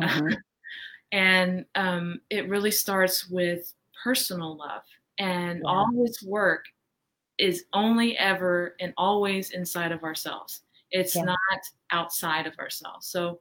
[0.00, 0.34] Mm-hmm.
[1.12, 3.72] and um, it really starts with
[4.02, 4.82] personal love
[5.18, 5.70] and yeah.
[5.70, 6.66] all this work
[7.38, 10.62] is only ever and always inside of ourselves.
[10.90, 11.22] It's yeah.
[11.22, 11.38] not
[11.90, 13.06] outside of ourselves.
[13.06, 13.40] So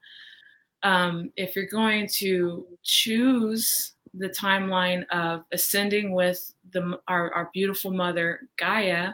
[0.84, 7.92] um, if you're going to choose the timeline of ascending with the our, our beautiful
[7.92, 9.14] mother Gaia,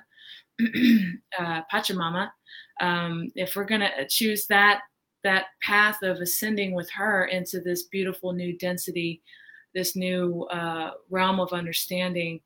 [1.39, 2.29] uh, Pachamama,
[2.81, 4.81] um, if we're going to choose that
[5.23, 9.21] that path of ascending with her into this beautiful new density
[9.73, 12.39] this new uh, realm of understanding,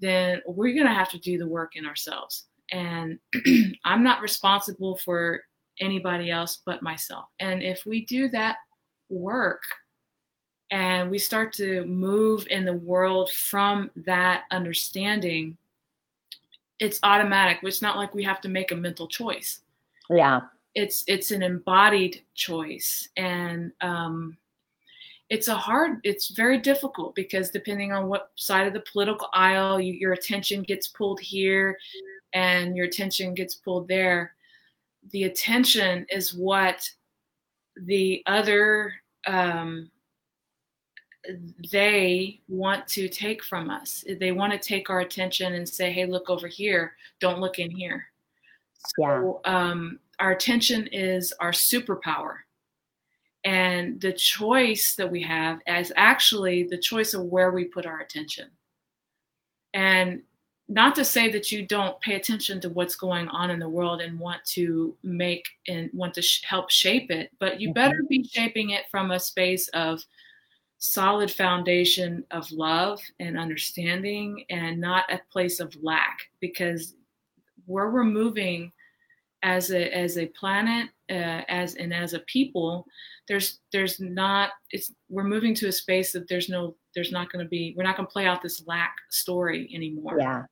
[0.00, 2.44] then we're going to have to do the work in ourselves.
[2.70, 3.18] And
[3.84, 5.42] I'm not responsible for
[5.80, 7.26] anybody else but myself.
[7.40, 8.56] And if we do that
[9.08, 9.62] work
[10.70, 15.56] and we start to move in the world from that understanding,
[16.78, 17.58] it's automatic.
[17.62, 19.60] It's not like we have to make a mental choice.
[20.10, 20.40] Yeah.
[20.74, 23.08] It's it's an embodied choice.
[23.16, 24.36] And um
[25.30, 29.78] it's a hard it's very difficult because depending on what side of the political aisle
[29.80, 31.78] you, your attention gets pulled here
[32.32, 34.34] and your attention gets pulled there
[35.10, 36.88] the attention is what
[37.82, 38.92] the other
[39.26, 39.90] um,
[41.70, 46.06] they want to take from us they want to take our attention and say hey
[46.06, 48.06] look over here don't look in here
[48.78, 49.70] so yeah.
[49.70, 52.38] um, our attention is our superpower
[53.44, 58.00] and the choice that we have is actually the choice of where we put our
[58.00, 58.50] attention.
[59.74, 60.22] And
[60.68, 64.02] not to say that you don't pay attention to what's going on in the world
[64.02, 68.22] and want to make and want to sh- help shape it, but you better be
[68.24, 70.04] shaping it from a space of
[70.76, 76.94] solid foundation of love and understanding and not a place of lack because
[77.68, 78.72] where we're moving
[79.42, 82.84] as a as a planet uh, as and as a people
[83.28, 87.44] there's there's not it's we're moving to a space that there's no there's not going
[87.44, 90.42] to be we're not going to play out this lack story anymore yeah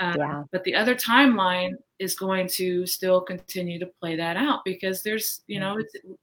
[0.00, 0.42] um, yeah.
[0.52, 5.42] But the other timeline is going to still continue to play that out because there's,
[5.46, 5.76] you know,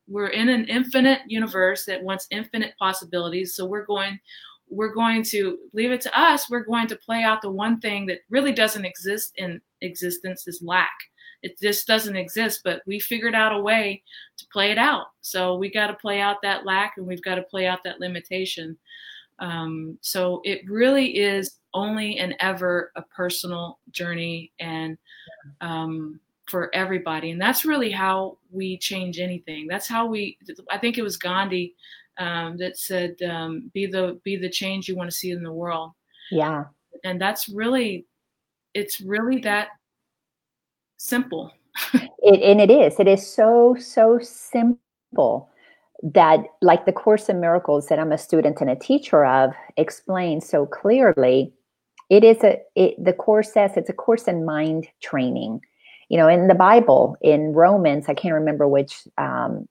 [0.07, 3.55] we're in an infinite universe that wants infinite possibilities.
[3.55, 4.17] So we're going,
[4.75, 6.49] we're going to leave it to us.
[6.49, 10.61] We're going to play out the one thing that really doesn't exist in existence is
[10.61, 10.91] lack.
[11.41, 14.03] It just doesn't exist, but we figured out a way
[14.37, 15.07] to play it out.
[15.21, 17.99] So we got to play out that lack and we've got to play out that
[17.99, 18.77] limitation.
[19.39, 24.97] Um, so it really is only and ever a personal journey and
[25.61, 27.31] um, for everybody.
[27.31, 29.67] And that's really how we change anything.
[29.67, 30.37] That's how we,
[30.71, 31.75] I think it was Gandhi
[32.17, 35.51] um, that said, um, be the, be the change you want to see in the
[35.51, 35.91] world.
[36.31, 36.65] Yeah.
[37.03, 38.05] And that's really,
[38.73, 39.69] it's really that
[40.97, 41.51] simple.
[41.93, 42.99] it, and it is.
[42.99, 45.49] It is so, so simple
[46.01, 50.47] that, like the Course in Miracles that I'm a student and a teacher of, explains
[50.47, 51.53] so clearly.
[52.09, 55.61] It is a, it, the Course says it's a course in mind training.
[56.09, 59.67] You know, in the Bible, in Romans, I can't remember which um,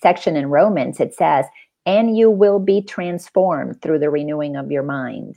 [0.00, 1.46] section in Romans, it says,
[1.86, 5.36] and you will be transformed through the renewing of your mind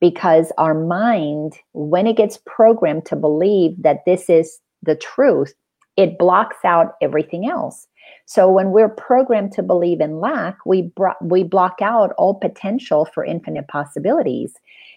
[0.00, 5.54] because our mind, when it gets programmed to believe that this is the truth,
[5.96, 7.86] it blocks out everything else.
[8.26, 13.06] So when we're programmed to believe in lack, we bro- we block out all potential
[13.06, 14.54] for infinite possibilities.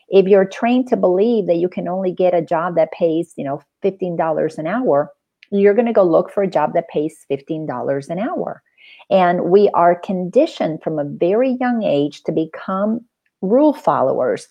[0.09, 3.43] If you're trained to believe that you can only get a job that pays, you
[3.43, 5.11] know, $15 an hour,
[5.51, 8.61] you're going to go look for a job that pays $15 an hour.
[9.09, 13.01] And we are conditioned from a very young age to become
[13.41, 14.47] rule followers,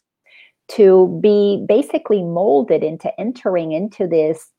[0.69, 4.51] to be basically molded into entering into this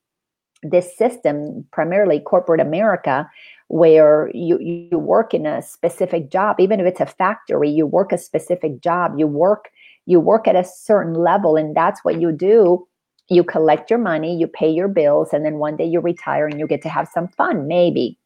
[0.64, 3.28] this system, primarily corporate America,
[3.68, 8.12] where you you work in a specific job, even if it's a factory, you work
[8.12, 9.68] a specific job, you work
[10.06, 12.86] you work at a certain level, and that's what you do.
[13.28, 16.58] You collect your money, you pay your bills, and then one day you retire and
[16.58, 18.18] you get to have some fun, maybe.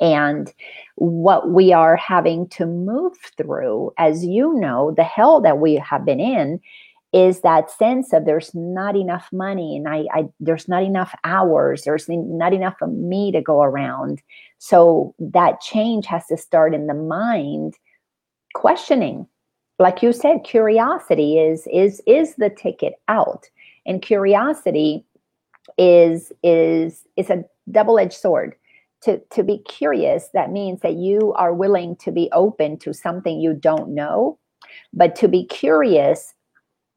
[0.00, 0.52] And
[0.96, 6.04] what we are having to move through, as you know, the hell that we have
[6.04, 6.60] been in
[7.12, 11.82] is that sense of there's not enough money and I, I there's not enough hours
[11.82, 14.22] there's not enough of me to go around.
[14.58, 17.74] So that change has to start in the mind
[18.54, 19.26] questioning.
[19.80, 23.48] Like you said curiosity is is is the ticket out.
[23.86, 25.04] And curiosity
[25.78, 28.54] is is is a double-edged sword
[29.02, 33.40] to to be curious that means that you are willing to be open to something
[33.40, 34.38] you don't know.
[34.92, 36.34] But to be curious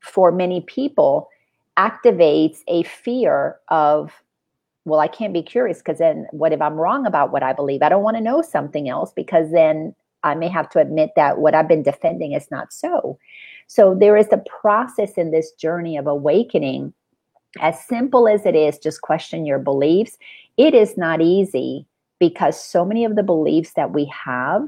[0.02, 1.30] for many people
[1.78, 4.12] activates a fear of
[4.86, 7.82] well i can't be curious because then what if i'm wrong about what i believe?
[7.82, 11.40] I don't want to know something else because then i may have to admit that
[11.40, 13.18] what i've been defending is not so.
[13.68, 16.94] So there is a process in this journey of awakening.
[17.60, 20.18] As simple as it is just question your beliefs.
[20.58, 21.88] It is not easy
[22.20, 24.68] because so many of the beliefs that we have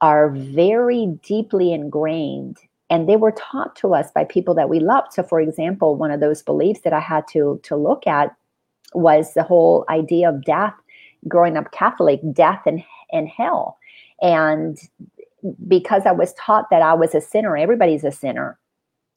[0.00, 2.58] are very deeply ingrained
[2.90, 5.12] and they were taught to us by people that we loved.
[5.12, 8.34] So for example one of those beliefs that i had to to look at
[8.94, 10.74] was the whole idea of death
[11.28, 12.82] growing up catholic death and,
[13.12, 13.78] and hell.
[14.20, 14.78] And
[15.66, 18.58] because i was taught that i was a sinner everybody's a sinner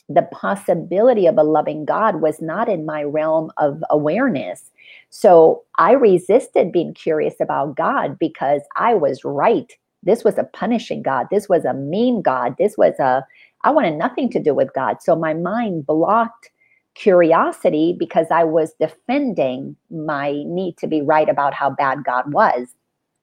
[0.07, 4.71] the possibility of a loving god was not in my realm of awareness
[5.09, 11.01] so i resisted being curious about god because i was right this was a punishing
[11.01, 13.25] god this was a mean god this was a
[13.65, 15.01] I wanted nothing to do with God.
[15.01, 16.51] So my mind blocked
[16.93, 22.67] curiosity because I was defending my need to be right about how bad God was.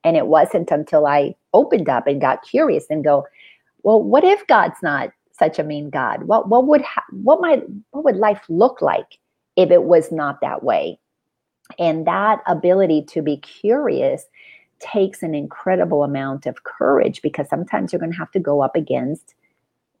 [0.03, 3.25] And it wasn't until I opened up and got curious and go,
[3.83, 6.23] well, what if God's not such a mean God?
[6.23, 9.17] What what would ha- what might what would life look like
[9.55, 10.99] if it was not that way?
[11.79, 14.25] And that ability to be curious
[14.79, 18.75] takes an incredible amount of courage because sometimes you're going to have to go up
[18.75, 19.33] against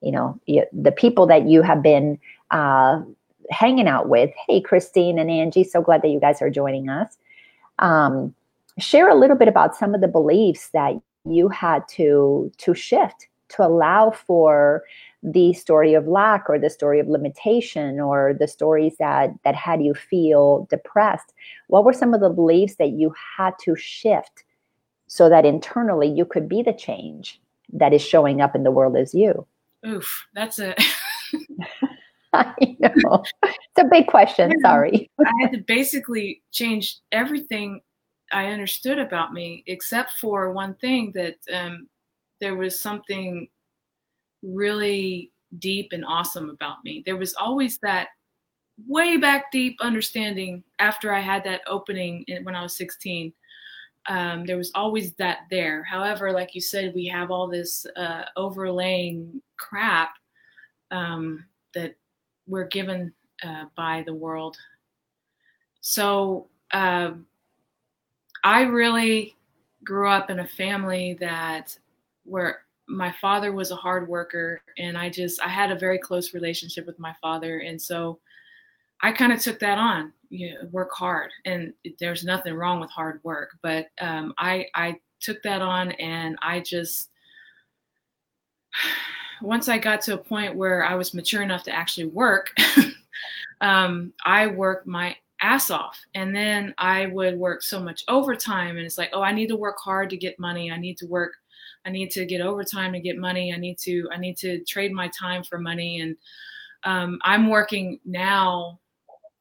[0.01, 0.39] you know
[0.73, 2.19] the people that you have been
[2.51, 3.01] uh,
[3.49, 7.17] hanging out with hey christine and angie so glad that you guys are joining us
[7.79, 8.33] um,
[8.77, 10.93] share a little bit about some of the beliefs that
[11.25, 14.83] you had to to shift to allow for
[15.21, 19.81] the story of lack or the story of limitation or the stories that that had
[19.81, 21.33] you feel depressed
[21.67, 24.43] what were some of the beliefs that you had to shift
[25.07, 27.39] so that internally you could be the change
[27.71, 29.45] that is showing up in the world as you
[29.85, 30.75] Oof, that's a.
[32.33, 33.23] I know.
[33.43, 34.51] It's a big question.
[34.61, 35.11] Sorry.
[35.19, 37.81] I had to basically change everything
[38.31, 41.87] I understood about me, except for one thing that um,
[42.43, 43.47] there was something
[44.41, 47.01] really deep and awesome about me.
[47.05, 48.09] There was always that
[48.85, 53.31] way back deep understanding after I had that opening when I was 16
[54.07, 55.81] um, there was always that there.
[55.83, 60.15] However, like you said, we have all this uh, overlaying crap
[60.91, 61.95] um, that
[62.45, 63.13] we're given
[63.43, 64.57] uh, by the world.
[65.79, 67.11] So uh,
[68.43, 69.37] I really
[69.85, 71.77] grew up in a family that
[72.23, 76.33] where my father was a hard worker and I just I had a very close
[76.33, 78.19] relationship with my father and so
[79.01, 82.89] I kind of took that on you know, work hard and there's nothing wrong with
[82.89, 87.09] hard work but um, I, I took that on and i just
[89.41, 92.49] once i got to a point where i was mature enough to actually work
[93.61, 98.85] um, i worked my ass off and then i would work so much overtime and
[98.85, 100.71] it's like oh i need to work hard to get money.
[100.71, 101.33] I need to work
[101.85, 104.91] i need to get overtime to get money i need to i need to trade
[104.91, 106.15] my time for money and
[106.85, 108.79] um, i'm working now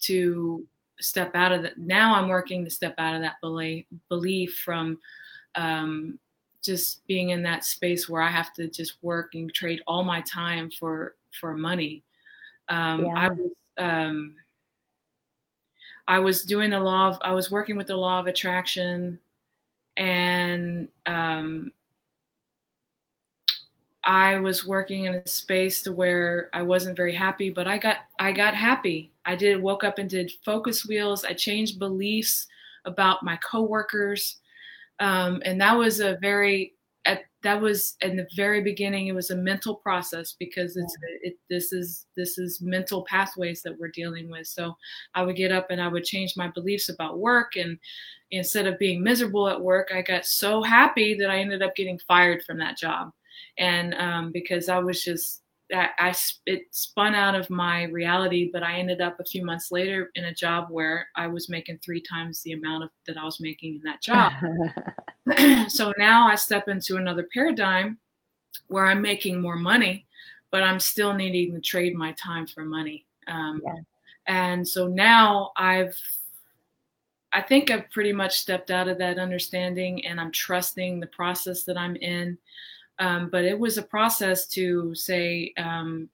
[0.01, 0.67] to
[1.03, 1.79] step out of that.
[1.79, 4.99] Now I'm working to step out of that belief, belief from
[5.55, 6.19] um,
[6.63, 10.21] just being in that space where I have to just work and trade all my
[10.23, 12.05] time for for money.
[12.69, 13.15] Um, yeah.
[13.17, 14.35] I was um,
[16.09, 19.19] I was doing the law of I was working with the law of attraction,
[19.97, 21.73] and um,
[24.05, 27.99] I was working in a space to where I wasn't very happy, but I got
[28.19, 29.13] I got happy.
[29.25, 31.25] I did woke up and did focus wheels.
[31.25, 32.47] I changed beliefs
[32.85, 34.39] about my coworkers,
[34.99, 36.75] um, and that was a very
[37.05, 41.37] at that was in the very beginning it was a mental process because it's it,
[41.51, 44.77] this is this is mental pathways that we're dealing with so
[45.15, 47.77] i would get up and i would change my beliefs about work and
[48.31, 51.99] instead of being miserable at work i got so happy that i ended up getting
[52.07, 53.11] fired from that job
[53.59, 55.43] and um, because i was just
[55.75, 56.15] I,
[56.47, 60.25] it spun out of my reality, but I ended up a few months later in
[60.25, 63.77] a job where I was making three times the amount of that I was making
[63.77, 64.33] in that job.
[65.71, 67.99] so now I step into another paradigm
[68.69, 70.07] where I'm making more money,
[70.51, 73.07] but I'm still needing to trade my time for money.
[73.29, 73.81] Um, yeah.
[74.27, 75.97] And so now I've,
[77.33, 81.63] I think I've pretty much stepped out of that understanding and I'm trusting the process
[81.65, 82.37] that I'm in.
[82.99, 86.09] Um, but it was a process to say, um,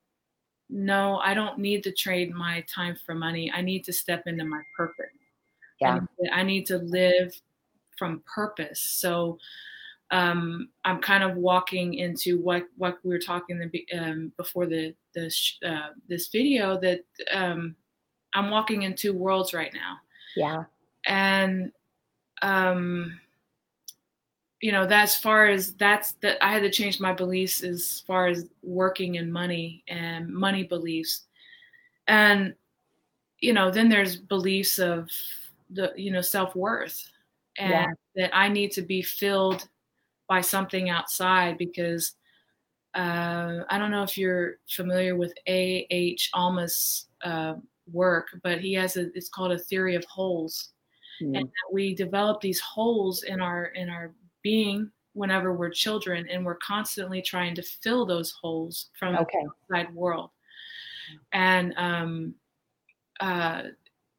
[0.70, 3.50] no, I don't need to trade my time for money.
[3.54, 5.06] I need to step into my purpose.
[5.80, 6.00] Yeah.
[6.32, 7.32] I need to live
[7.96, 8.80] from purpose.
[8.80, 9.38] So
[10.10, 14.94] um, I'm kind of walking into what what we were talking the, um, before the
[15.14, 15.32] the
[15.66, 17.00] uh, this video that
[17.32, 17.76] um,
[18.34, 19.96] I'm walking in two worlds right now.
[20.36, 20.64] Yeah.
[21.06, 21.72] And
[22.42, 23.20] um,
[24.60, 28.26] you know, that's far as that's that I had to change my beliefs as far
[28.26, 31.22] as working and money and money beliefs.
[32.08, 32.54] And,
[33.40, 35.08] you know, then there's beliefs of
[35.70, 37.08] the, you know, self worth
[37.56, 37.86] and yeah.
[38.16, 39.68] that I need to be filled
[40.28, 42.14] by something outside because
[42.94, 45.86] uh, I don't know if you're familiar with A.
[45.90, 46.30] H.
[46.34, 47.54] Almaas uh,
[47.92, 50.70] work, but he has a, it's called a theory of holes.
[51.22, 51.38] Mm.
[51.38, 54.12] And we develop these holes in our in our
[54.42, 59.38] being whenever we're children and we're constantly trying to fill those holes from okay.
[59.42, 60.30] the outside world
[61.32, 62.34] and um
[63.20, 63.62] uh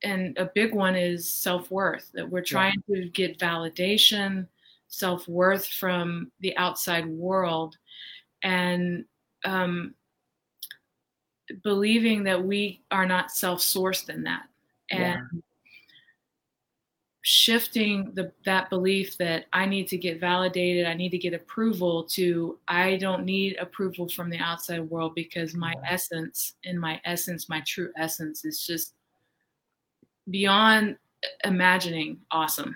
[0.03, 3.01] and a big one is self-worth that we're trying yeah.
[3.01, 4.47] to get validation
[4.88, 7.78] self-worth from the outside world
[8.43, 9.05] and
[9.45, 9.93] um
[11.63, 14.43] believing that we are not self-sourced in that
[14.91, 15.01] and
[15.34, 15.39] yeah
[17.32, 22.05] shifting the, that belief that I need to get validated, I need to get approval
[22.05, 27.47] to I don't need approval from the outside world because my essence, in my essence,
[27.47, 28.95] my true essence is just
[30.32, 30.97] beyond
[31.43, 32.75] imagining awesome.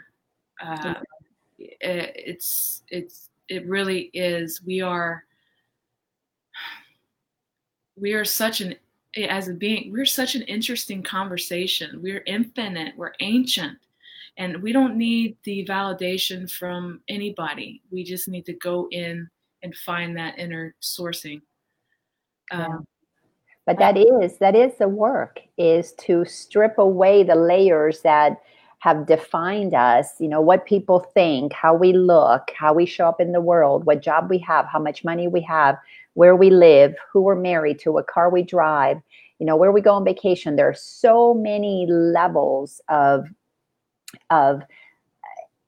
[0.63, 0.93] Uh,
[1.57, 4.61] it, it's it's it really is.
[4.63, 5.23] We are
[7.99, 8.75] we are such an
[9.17, 12.03] as a being we're such an interesting conversation.
[12.03, 12.95] We're infinite.
[12.95, 13.79] We're ancient
[14.37, 17.81] and we don't need the validation from anybody.
[17.91, 19.29] We just need to go in
[19.61, 21.41] and find that inner sourcing.
[22.51, 22.77] Um, yeah.
[23.65, 28.41] But that is that is the work is to strip away the layers that
[28.79, 33.21] have defined us, you know, what people think, how we look, how we show up
[33.21, 35.77] in the world, what job we have, how much money we have,
[36.15, 38.97] where we live, who we're married to, what car we drive,
[39.39, 40.57] you know, where we go on vacation.
[40.57, 43.25] There are so many levels of
[44.29, 44.61] of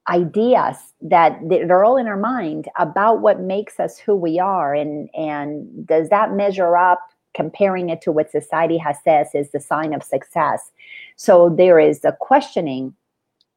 [0.09, 4.73] ideas that they're all in our mind about what makes us who we are.
[4.73, 6.99] And and does that measure up
[7.33, 10.71] comparing it to what society has says is the sign of success?
[11.15, 12.93] So there is a questioning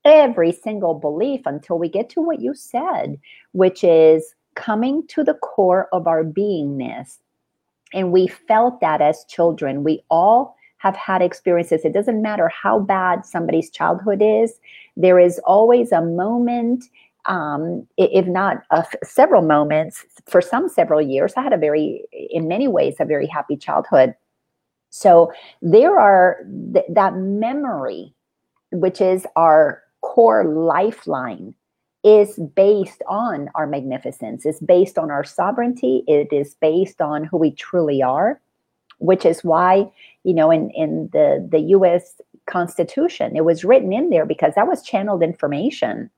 [0.05, 3.19] every single belief until we get to what you said
[3.53, 7.19] which is coming to the core of our beingness.
[7.95, 9.85] And we felt that as children.
[9.85, 11.85] We all have had experiences.
[11.85, 14.59] It doesn't matter how bad somebody's childhood is,
[14.97, 16.85] there is always a moment,
[17.27, 18.63] um, if not
[19.05, 21.35] several moments, for some several years.
[21.37, 24.15] I had a very, in many ways, a very happy childhood.
[24.91, 26.39] So there are
[26.73, 28.15] th- that memory,
[28.73, 31.55] which is our core lifeline,
[32.05, 37.37] is based on our magnificence, is based on our sovereignty, it is based on who
[37.37, 38.41] we truly are
[38.99, 39.91] which is why
[40.25, 44.69] you know in in the the US constitution it was written in there because that
[44.69, 46.11] was channeled information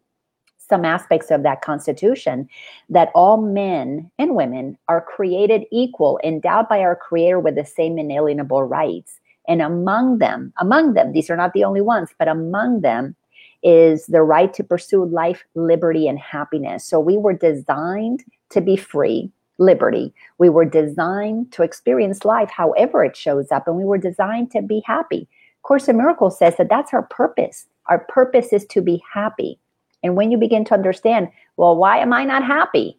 [0.70, 2.48] some aspects of that constitution
[2.88, 7.98] that all men and women are created equal endowed by our creator with the same
[7.98, 9.20] inalienable rights.
[9.48, 13.16] And among them among them these are not the only ones but among them
[13.62, 16.86] is the right to pursue life liberty and happiness.
[16.86, 19.30] So we were designed to be free
[19.60, 20.12] liberty.
[20.38, 24.62] We were designed to experience life however it shows up, and we were designed to
[24.62, 25.28] be happy.
[25.62, 27.66] Course in Miracles says that that's our purpose.
[27.86, 29.60] Our purpose is to be happy.
[30.02, 32.98] And when you begin to understand, well, why am I not happy?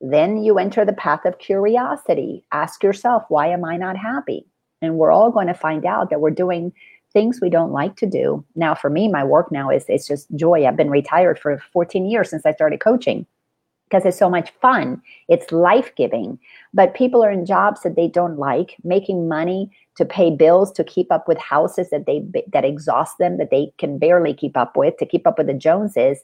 [0.00, 2.44] Then you enter the path of curiosity.
[2.52, 4.44] Ask yourself, why am I not happy?
[4.82, 6.72] And we're all going to find out that we're doing
[7.12, 8.44] things we don't like to do.
[8.56, 10.66] Now, for me, my work now is it's just joy.
[10.66, 13.24] I've been retired for 14 years since I started coaching
[13.88, 15.00] because it's so much fun.
[15.28, 16.38] It's life giving.
[16.72, 20.84] But people are in jobs that they don't like, making money to pay bills, to
[20.84, 24.76] keep up with houses that they that exhaust them, that they can barely keep up
[24.76, 26.20] with, to keep up with the Joneses.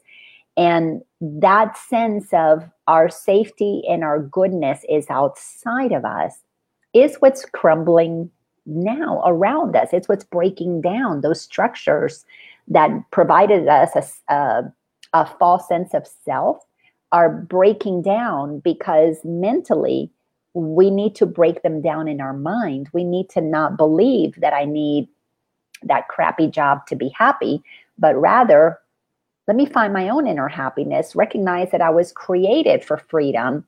[0.57, 6.35] And that sense of our safety and our goodness is outside of us,
[6.93, 8.29] is what's crumbling
[8.65, 9.89] now around us.
[9.93, 12.25] It's what's breaking down those structures
[12.67, 14.73] that provided us a, a,
[15.13, 16.59] a false sense of self
[17.11, 20.11] are breaking down because mentally
[20.53, 22.89] we need to break them down in our mind.
[22.93, 25.07] We need to not believe that I need
[25.83, 27.63] that crappy job to be happy,
[27.97, 28.79] but rather
[29.47, 33.65] let me find my own inner happiness, recognize that I was created for freedom.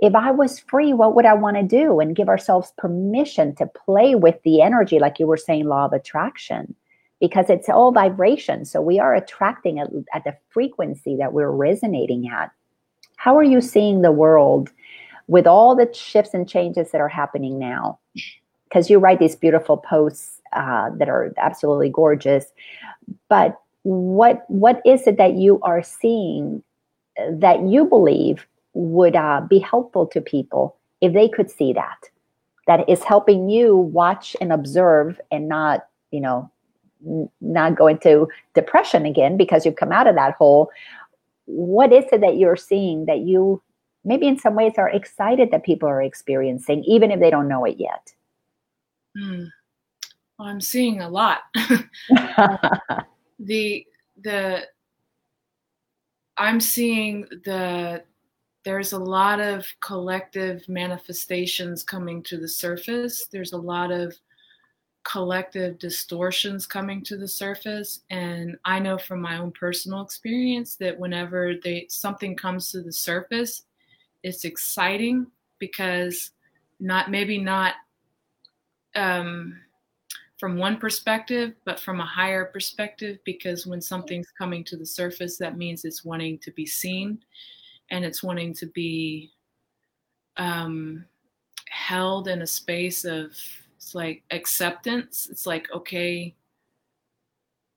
[0.00, 2.00] If I was free, what would I want to do?
[2.00, 5.92] And give ourselves permission to play with the energy, like you were saying, law of
[5.92, 6.74] attraction,
[7.20, 8.64] because it's all vibration.
[8.64, 12.50] So we are attracting at, at the frequency that we're resonating at.
[13.16, 14.70] How are you seeing the world
[15.26, 17.98] with all the shifts and changes that are happening now?
[18.64, 22.46] Because you write these beautiful posts uh, that are absolutely gorgeous,
[23.28, 26.62] but what what is it that you are seeing
[27.30, 32.08] that you believe would uh, be helpful to people if they could see that
[32.66, 36.50] that is helping you watch and observe and not you know
[37.42, 40.70] not go into depression again because you've come out of that hole
[41.46, 43.62] what is it that you're seeing that you
[44.04, 47.64] maybe in some ways are excited that people are experiencing even if they don't know
[47.64, 48.12] it yet
[49.16, 49.46] mm.
[50.38, 51.40] well, i'm seeing a lot
[53.38, 53.86] the
[54.22, 54.64] the
[56.36, 58.02] I'm seeing the
[58.64, 63.26] there's a lot of collective manifestations coming to the surface.
[63.30, 64.16] There's a lot of
[65.04, 68.00] collective distortions coming to the surface.
[68.10, 72.92] And I know from my own personal experience that whenever they something comes to the
[72.92, 73.64] surface
[74.24, 75.26] it's exciting
[75.58, 76.30] because
[76.80, 77.74] not maybe not
[78.96, 79.60] um,
[80.38, 85.36] from one perspective, but from a higher perspective, because when something's coming to the surface,
[85.36, 87.18] that means it's wanting to be seen
[87.90, 89.30] and it's wanting to be
[90.38, 91.04] um,
[91.68, 93.32] held in a space of
[93.84, 95.28] it's like acceptance.
[95.30, 96.34] It's like, okay,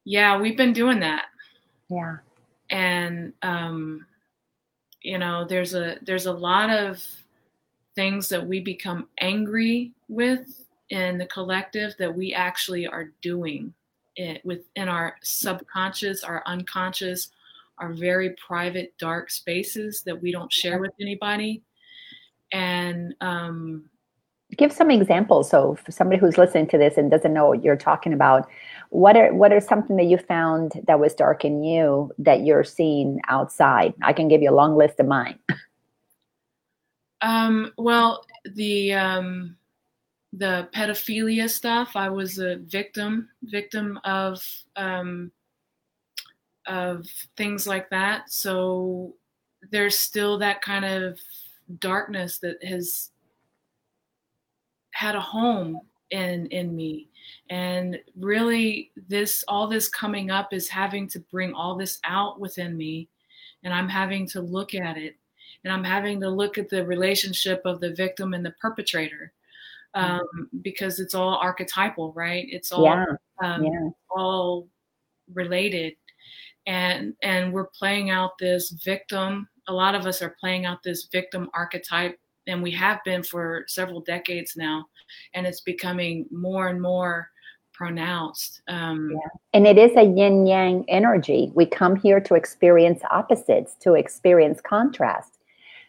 [0.05, 1.25] yeah, we've been doing that.
[1.89, 2.17] Yeah.
[2.69, 4.05] And um,
[5.01, 7.03] you know, there's a there's a lot of
[7.95, 13.73] things that we become angry with in the collective that we actually are doing
[14.15, 17.31] it within our subconscious, our unconscious,
[17.79, 21.61] our very private, dark spaces that we don't share with anybody.
[22.53, 23.89] And um,
[24.55, 25.49] give some examples.
[25.49, 28.47] So, for somebody who's listening to this and doesn't know what you're talking about,
[28.89, 32.63] what are what are something that you found that was dark in you that you're
[32.63, 33.93] seeing outside?
[34.01, 35.39] I can give you a long list of mine.
[37.21, 39.57] Um, well, the um,
[40.33, 41.95] the pedophilia stuff.
[41.95, 44.39] I was a victim, victim of
[44.75, 45.31] um,
[46.67, 48.31] of things like that.
[48.31, 49.15] So
[49.71, 51.19] there's still that kind of
[51.79, 53.11] darkness that has
[54.97, 55.79] had a home
[56.09, 57.07] in in me
[57.49, 62.77] and really this all this coming up is having to bring all this out within
[62.77, 63.07] me
[63.63, 65.15] and i'm having to look at it
[65.63, 69.33] and i'm having to look at the relationship of the victim and the perpetrator
[69.97, 70.39] Mm-hmm.
[70.39, 72.45] um, because it's all archetypal, right?
[72.49, 73.05] It's all yeah.
[73.41, 73.89] Um, yeah.
[74.11, 74.67] all
[75.33, 75.93] related,
[76.67, 79.47] and and we're playing out this victim.
[79.67, 83.65] A lot of us are playing out this victim archetype, and we have been for
[83.67, 84.87] several decades now,
[85.33, 87.29] and it's becoming more and more
[87.73, 88.61] pronounced.
[88.67, 89.29] Um, yeah.
[89.53, 91.51] And it is a yin yang energy.
[91.53, 95.37] We come here to experience opposites, to experience contrast.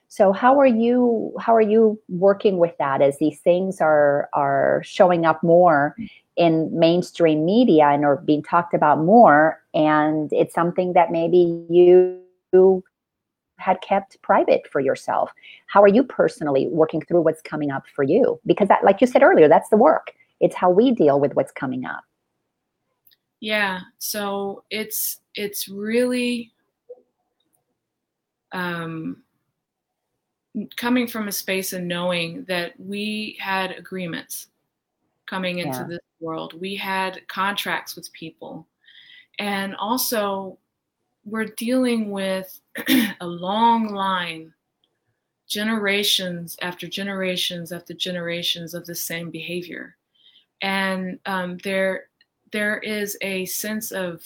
[0.09, 4.83] So how are you how are you working with that as these things are are
[4.85, 5.95] showing up more
[6.37, 12.19] in mainstream media and are being talked about more and it's something that maybe you
[13.59, 15.31] had kept private for yourself.
[15.67, 18.41] How are you personally working through what's coming up for you?
[18.47, 20.13] Because that like you said earlier, that's the work.
[20.41, 22.05] It's how we deal with what's coming up.
[23.41, 26.53] Yeah, so it's it's really
[28.53, 29.23] um
[30.77, 34.49] coming from a space of knowing that we had agreements
[35.27, 35.87] coming into yeah.
[35.89, 36.61] this world.
[36.61, 38.67] We had contracts with people.
[39.39, 40.59] And also,
[41.31, 42.61] we're dealing with
[43.21, 44.53] a long line,
[45.49, 49.97] generations after generations after generations of the same behavior.
[50.61, 52.09] And um, there,
[52.53, 54.23] there is a sense of,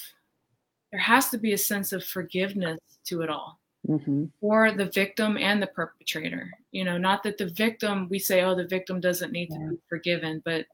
[0.90, 5.36] there has to be a sense of forgiveness to it all hmm for the victim
[5.36, 6.50] and the perpetrator.
[6.72, 9.58] You know, not that the victim we say, oh, the victim doesn't need Yeah.
[9.58, 10.66] to be forgiven, but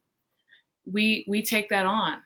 [0.91, 2.23] we we take that on.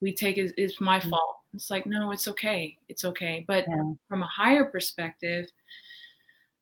[0.00, 1.10] We take it, it's my Mm.
[1.10, 1.36] fault.
[1.54, 2.76] It's like, no, it's okay.
[2.88, 3.44] It's okay.
[3.46, 3.92] But Yeah.
[4.08, 5.50] from a higher perspective,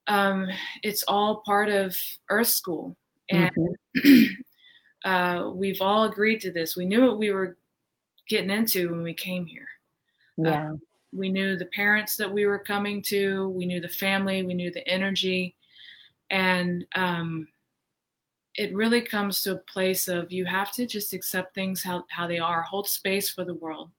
[0.07, 0.49] um,
[0.83, 1.97] it's all part of
[2.29, 2.95] Earth School.
[3.29, 3.51] And
[3.95, 4.29] Mhm.
[5.05, 6.75] uh, we've all agreed to this.
[6.75, 7.57] We knew what we were
[8.27, 9.67] getting into when we came here.
[10.37, 10.75] Yeah.
[11.11, 14.71] We knew the parents that we were coming to, we knew the family, we knew
[14.71, 15.55] the energy.
[16.29, 17.47] And um,
[18.55, 22.27] it really comes to a place of you have to just accept things how, how
[22.27, 23.91] they are, hold space for the world.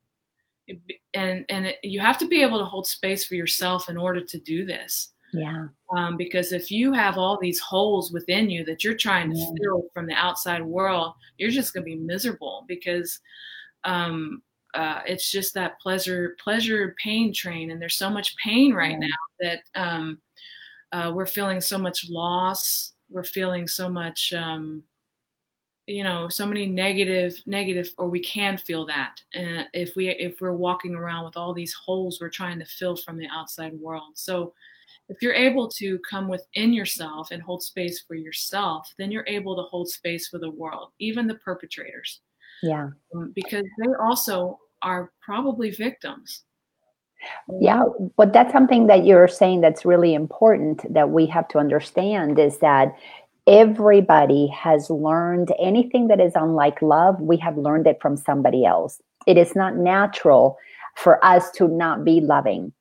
[1.14, 4.20] And and it, you have to be able to hold space for yourself in order
[4.24, 5.10] to do this.
[5.32, 5.66] Yeah.
[5.96, 9.50] Um, because if you have all these holes within you that you're trying to Yeah.
[9.60, 13.18] fill from the outside world, you're just going to be miserable because
[13.82, 14.42] um,
[14.74, 19.08] uh, it's just that pleasure, pleasure, pain train, and there's so much pain right Yeah.
[19.08, 20.20] now that um,
[20.92, 22.92] uh, we're feeling so much loss.
[23.10, 24.84] We're feeling so much, um,
[25.86, 29.20] you know, so many negative, negative, or we can feel that.
[29.34, 32.96] And if we if we're walking around with all these holes we're trying to fill
[32.96, 34.54] from the outside world, so
[35.08, 39.54] if you're able to come within yourself and hold space for yourself, then you're able
[39.56, 42.20] to hold space for the world, even the perpetrators,
[42.62, 42.88] Yeah.
[43.14, 46.44] um, because they also are probably victims.
[47.60, 47.84] Yeah,
[48.16, 52.58] but that's something that you're saying that's really important that we have to understand is
[52.58, 52.94] that
[53.46, 59.00] everybody has learned anything that is unlike love, we have learned it from somebody else.
[59.26, 60.56] It is not natural
[60.96, 62.72] for us to not be loving.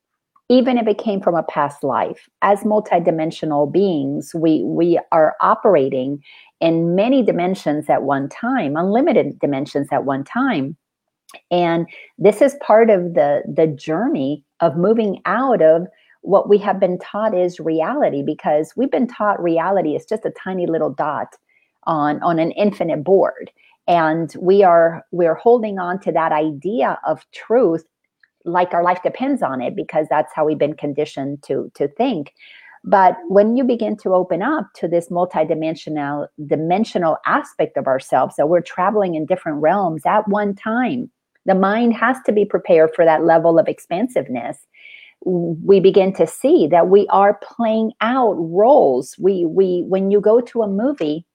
[0.49, 6.21] Even if it came from a past life, as multidimensional beings, we we are operating
[6.59, 10.77] in many dimensions at one time, unlimited dimensions at one time.
[11.49, 11.87] And
[12.17, 15.87] this is part of the the journey of moving out of
[16.23, 20.31] what we have been taught is reality because we've been taught reality is just a
[20.31, 21.35] tiny little dot
[21.83, 23.51] on on an infinite board.
[23.87, 27.85] And we are we're holding on to that idea of truth
[28.45, 32.33] like our life depends on it because that's how we've been conditioned to to think.
[32.85, 38.47] But when you begin to open up to this multidimensional dimensional aspect of ourselves that
[38.47, 41.11] we're traveling in different realms at one time
[41.45, 44.65] the mind has to be prepared for that level of expansiveness
[45.25, 49.15] we begin to see that we are playing out roles.
[49.17, 51.25] We we when you go to a movie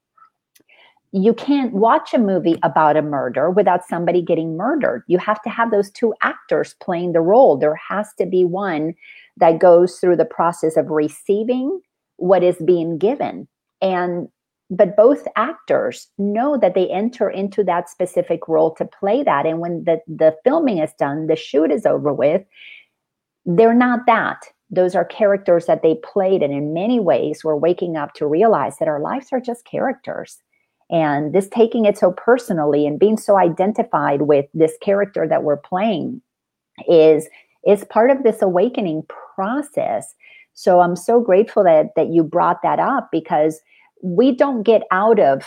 [1.13, 5.05] you can't watch a movie about a murder without somebody getting murdered.
[5.07, 7.57] You have to have those two actors playing the role.
[7.57, 8.95] There has to be one
[9.39, 11.81] that goes through the process of receiving
[12.17, 13.49] what is being given.
[13.81, 14.29] And
[14.71, 19.47] but both actors know that they enter into that specific role to play that.
[19.47, 22.43] And when the the filming is done the shoot is over with
[23.49, 24.45] they're not that.
[24.71, 28.77] Those are characters that they played and in many ways we're waking up to realize
[28.79, 30.37] that our lives are just characters.
[30.91, 35.57] And this taking it so personally and being so identified with this character that we're
[35.57, 36.21] playing
[36.89, 37.29] is
[37.67, 40.15] is part of this awakening process.
[40.53, 43.61] So i'm so grateful that that you brought that up because
[44.03, 45.43] we don't get out of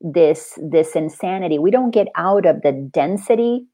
[0.00, 1.58] this this insanity.
[1.58, 3.66] We don't get out of the density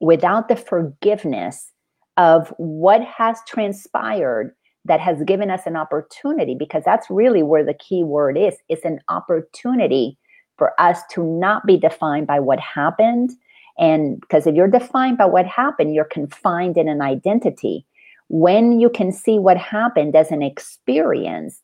[0.00, 1.72] without the forgiveness
[2.16, 4.54] of what has transpired
[4.84, 8.54] that has given us an opportunity because that's really where the key word is.
[8.68, 10.16] It's an opportunity
[10.56, 13.30] for us to not be defined by what happened.
[13.78, 17.84] And because if you're defined by what happened you're confined in an identity.
[18.28, 21.62] When you can see what happened as an experience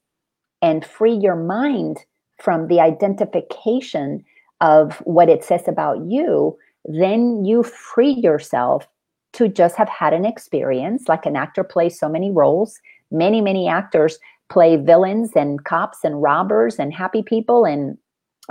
[0.61, 1.99] and free your mind
[2.39, 4.25] from the identification
[4.61, 8.87] of what it says about you then you free yourself
[9.35, 12.79] to just have had an experience like an actor plays so many roles.
[13.11, 14.19] Many many actors
[14.51, 17.97] play villains and cops and robbers and happy people and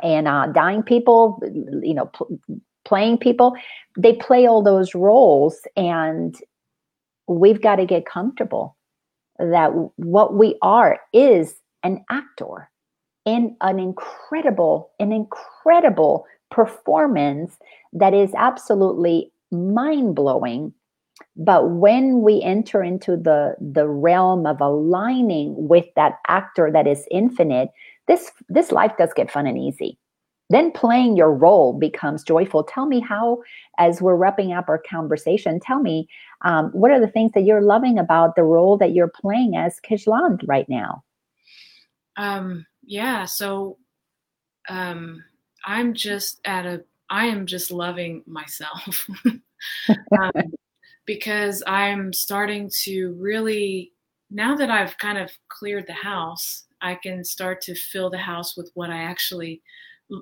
[0.01, 1.41] and uh, dying people
[1.83, 2.39] you know pl-
[2.85, 3.53] playing people.
[3.97, 6.35] They play all those roles and
[7.27, 8.75] we've got to get comfortable
[9.39, 12.69] that what we are is an actor
[13.25, 17.57] in an incredible an incredible performance
[17.93, 20.73] that is absolutely mind blowing
[21.35, 27.05] but when we enter into the the realm of aligning with that actor that is
[27.11, 27.69] infinite
[28.11, 29.97] this this life does get fun and easy.
[30.49, 32.63] Then playing your role becomes joyful.
[32.63, 33.41] Tell me how
[33.77, 36.09] as we're wrapping up our conversation tell me
[36.43, 39.79] um, what are the things that you're loving about the role that you're playing as
[39.79, 41.03] Kijland right now?
[42.17, 43.77] Um, yeah, so
[44.67, 45.23] um,
[45.63, 49.07] I'm just at a, I am just loving myself
[50.19, 50.31] um,
[51.05, 53.91] because I'm starting to really
[54.31, 58.55] now that I've kind of cleared the house, I can start to fill the house
[58.55, 59.61] with what I actually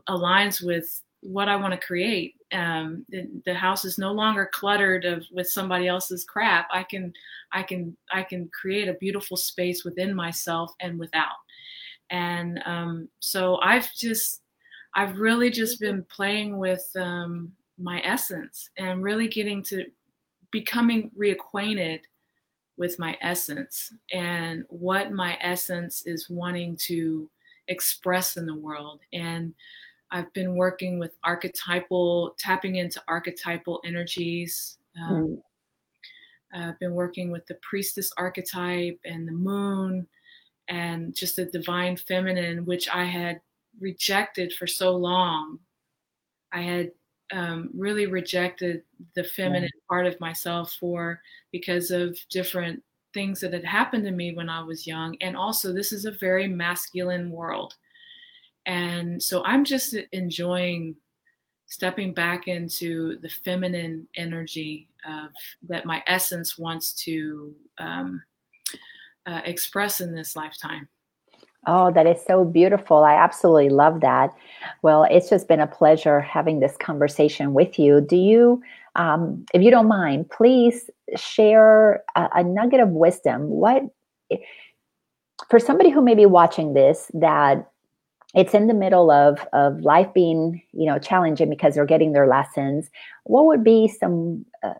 [0.09, 2.35] aligns with what I want to create.
[2.51, 6.67] Um, the, the, house is no longer cluttered of with somebody else's crap.
[6.71, 7.13] I can,
[7.51, 11.37] I can, I can create a beautiful space within myself and without.
[12.09, 14.41] And um, so I've just,
[14.95, 19.85] I've really just been playing with um, my essence and really getting to
[20.51, 22.01] becoming reacquainted
[22.77, 27.29] with my essence and what my essence is wanting to
[27.67, 29.01] express in the world.
[29.13, 29.53] And
[30.11, 34.77] I've been working with archetypal, tapping into archetypal energies.
[34.99, 35.39] Um,
[36.53, 36.69] mm.
[36.69, 40.07] I've been working with the priestess archetype and the moon
[40.67, 43.41] and just the divine feminine, which I had
[43.79, 45.59] rejected for so long.
[46.51, 46.91] I had
[47.31, 48.83] um, really rejected
[49.15, 54.33] the feminine part of myself for because of different things that had happened to me
[54.33, 55.15] when I was young.
[55.21, 57.75] And also, this is a very masculine world.
[58.65, 60.95] And so I'm just enjoying
[61.67, 65.29] stepping back into the feminine energy of,
[65.67, 68.21] that my essence wants to um,
[69.25, 70.87] uh, express in this lifetime.
[71.67, 73.03] Oh, that is so beautiful.
[73.03, 74.33] I absolutely love that.
[74.81, 78.01] Well, it's just been a pleasure having this conversation with you.
[78.01, 78.61] Do you,
[78.95, 83.49] um, if you don't mind, please share a, a nugget of wisdom?
[83.49, 83.83] What,
[85.49, 87.69] for somebody who may be watching this, that
[88.35, 92.27] it's in the middle of of life being you know challenging because they're getting their
[92.27, 92.89] lessons
[93.23, 94.73] what would be some uh,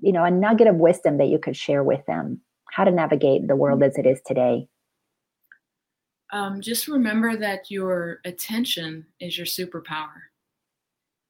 [0.00, 3.48] you know a nugget of wisdom that you could share with them how to navigate
[3.48, 4.68] the world as it is today
[6.32, 10.20] um, just remember that your attention is your superpower.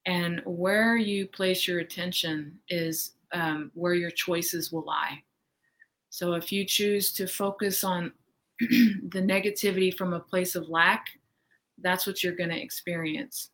[0.06, 5.22] And where you place your attention is um, where your choices will lie.
[6.10, 8.12] So if you choose to focus on
[8.60, 11.06] the negativity from a place of lack,
[11.80, 13.50] that's what you're going to experience.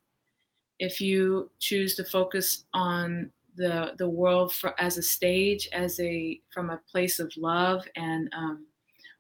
[0.79, 6.41] If you choose to focus on the the world for, as a stage, as a
[6.51, 8.67] from a place of love and um,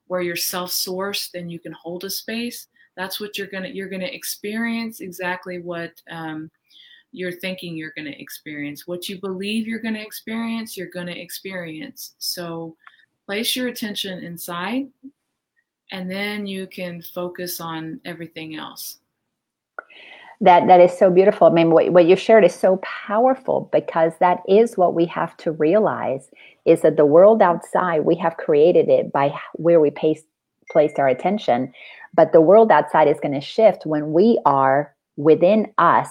[0.08, 2.66] where you're self-sourced and you can hold a space.
[2.96, 6.50] That's what you're gonna you're gonna experience exactly what um,
[7.12, 8.86] you're thinking you're gonna experience.
[8.86, 12.14] What you believe you're gonna experience you're gonna experience.
[12.18, 12.76] So
[13.26, 14.88] place your attention inside
[15.92, 18.98] and then you can focus on everything else
[20.40, 21.48] that that is so beautiful.
[21.48, 25.36] I mean what, what you shared is so powerful because that is what we have
[25.38, 26.30] to realize
[26.64, 30.22] is that the world outside we have created it by where we place
[30.98, 31.72] our attention
[32.14, 36.08] but the world outside is going to shift when we are within us.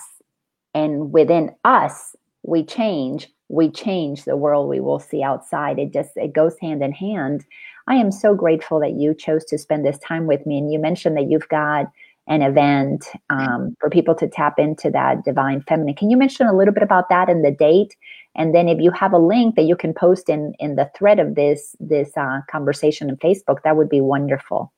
[0.73, 3.27] And within us we change.
[3.49, 5.79] We change the world we will see outside.
[5.79, 7.45] It just it goes hand in hand.
[7.87, 10.79] I am so grateful that you chose to spend this time with me and you
[10.79, 11.87] mentioned that you've got
[12.27, 15.95] an event um, for people to tap into that divine feminine.
[15.95, 17.95] Can you mention a little bit about that and the date?
[18.35, 21.19] And then if you have a link that you can post in in the thread
[21.19, 24.73] of this this uh, conversation on Facebook, that would be wonderful.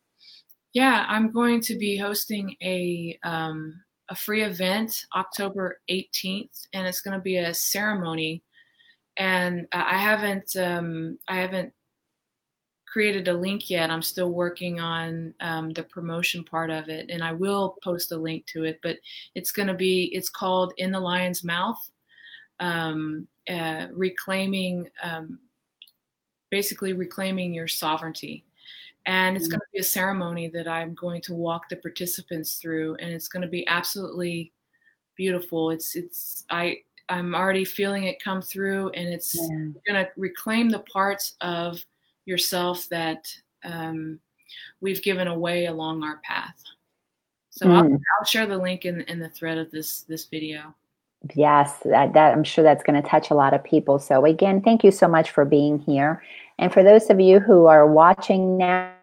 [0.73, 7.01] Yeah, I'm going to be hosting a um, a free event October 18th, and it's
[7.01, 8.43] going to be a ceremony.
[9.17, 11.73] And uh, I haven't um, I haven't
[12.91, 13.91] created a link yet.
[13.91, 18.17] I'm still working on um, the promotion part of it, and I will post a
[18.17, 18.79] link to it.
[18.81, 18.97] But
[19.35, 21.79] it's going to be it's called In the Lion's Mouth,
[22.59, 25.39] um, uh, reclaiming, um,
[26.49, 28.43] basically reclaiming your sovereignty.
[29.05, 29.51] And it's mm-hmm.
[29.51, 33.27] going to be a ceremony that I'm going to walk the participants through, and it's
[33.27, 34.51] going to be absolutely
[35.15, 35.69] beautiful.
[35.69, 36.77] It's it's I
[37.07, 39.47] I'm already feeling it come through, and it's yeah.
[39.87, 41.83] going to reclaim the parts of
[42.25, 43.27] yourself that
[43.63, 44.19] um,
[44.81, 46.61] we've given away along our path.
[47.49, 47.75] So mm.
[47.75, 47.95] I'll, hmm.
[47.95, 50.73] I'll, share the link in, in the thread of this this video.
[51.35, 53.99] Yes, that, that I'm sure that's going to touch a lot of people.
[53.99, 56.23] So again, thank you so much for being here.
[56.57, 58.93] And for those of you who are watching now,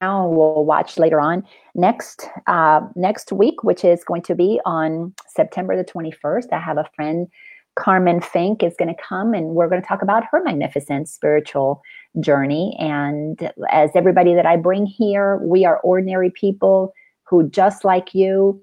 [0.00, 5.14] now we'll watch later on next uh, next week, which is going to be on
[5.28, 6.52] September the 21st.
[6.52, 7.28] I have a friend,
[7.76, 11.82] Carmen Fink, is going to come, and we're going to talk about her magnificent spiritual
[12.20, 12.76] journey.
[12.78, 16.92] And as everybody that I bring here, we are ordinary people
[17.24, 18.62] who, just like you,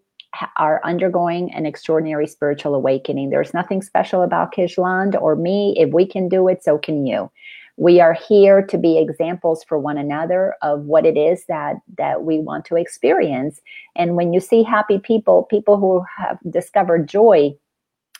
[0.57, 3.29] are undergoing an extraordinary spiritual awakening.
[3.29, 5.73] There's nothing special about Kijlande or me.
[5.77, 7.31] If we can do it, so can you.
[7.77, 12.23] We are here to be examples for one another of what it is that that
[12.23, 13.61] we want to experience.
[13.95, 17.55] And when you see happy people, people who have discovered joy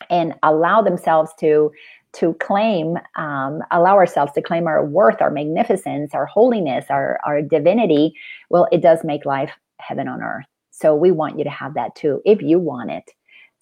[0.08, 1.70] and allow themselves to
[2.12, 7.40] to claim, um, allow ourselves to claim our worth, our magnificence, our holiness, our, our
[7.40, 8.12] divinity,
[8.48, 10.44] well, it does make life heaven on earth.
[10.70, 13.04] So we want you to have that too, if you want it.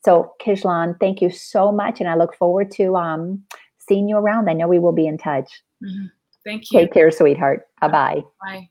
[0.05, 2.01] So Kishlan, thank you so much.
[2.01, 3.43] And I look forward to um,
[3.79, 4.49] seeing you around.
[4.49, 5.51] I know we will be in touch.
[5.85, 6.07] Mm-hmm.
[6.45, 6.81] Thank you.
[6.81, 7.67] Take care, sweetheart.
[7.81, 8.23] Bye-bye.
[8.41, 8.71] Bye.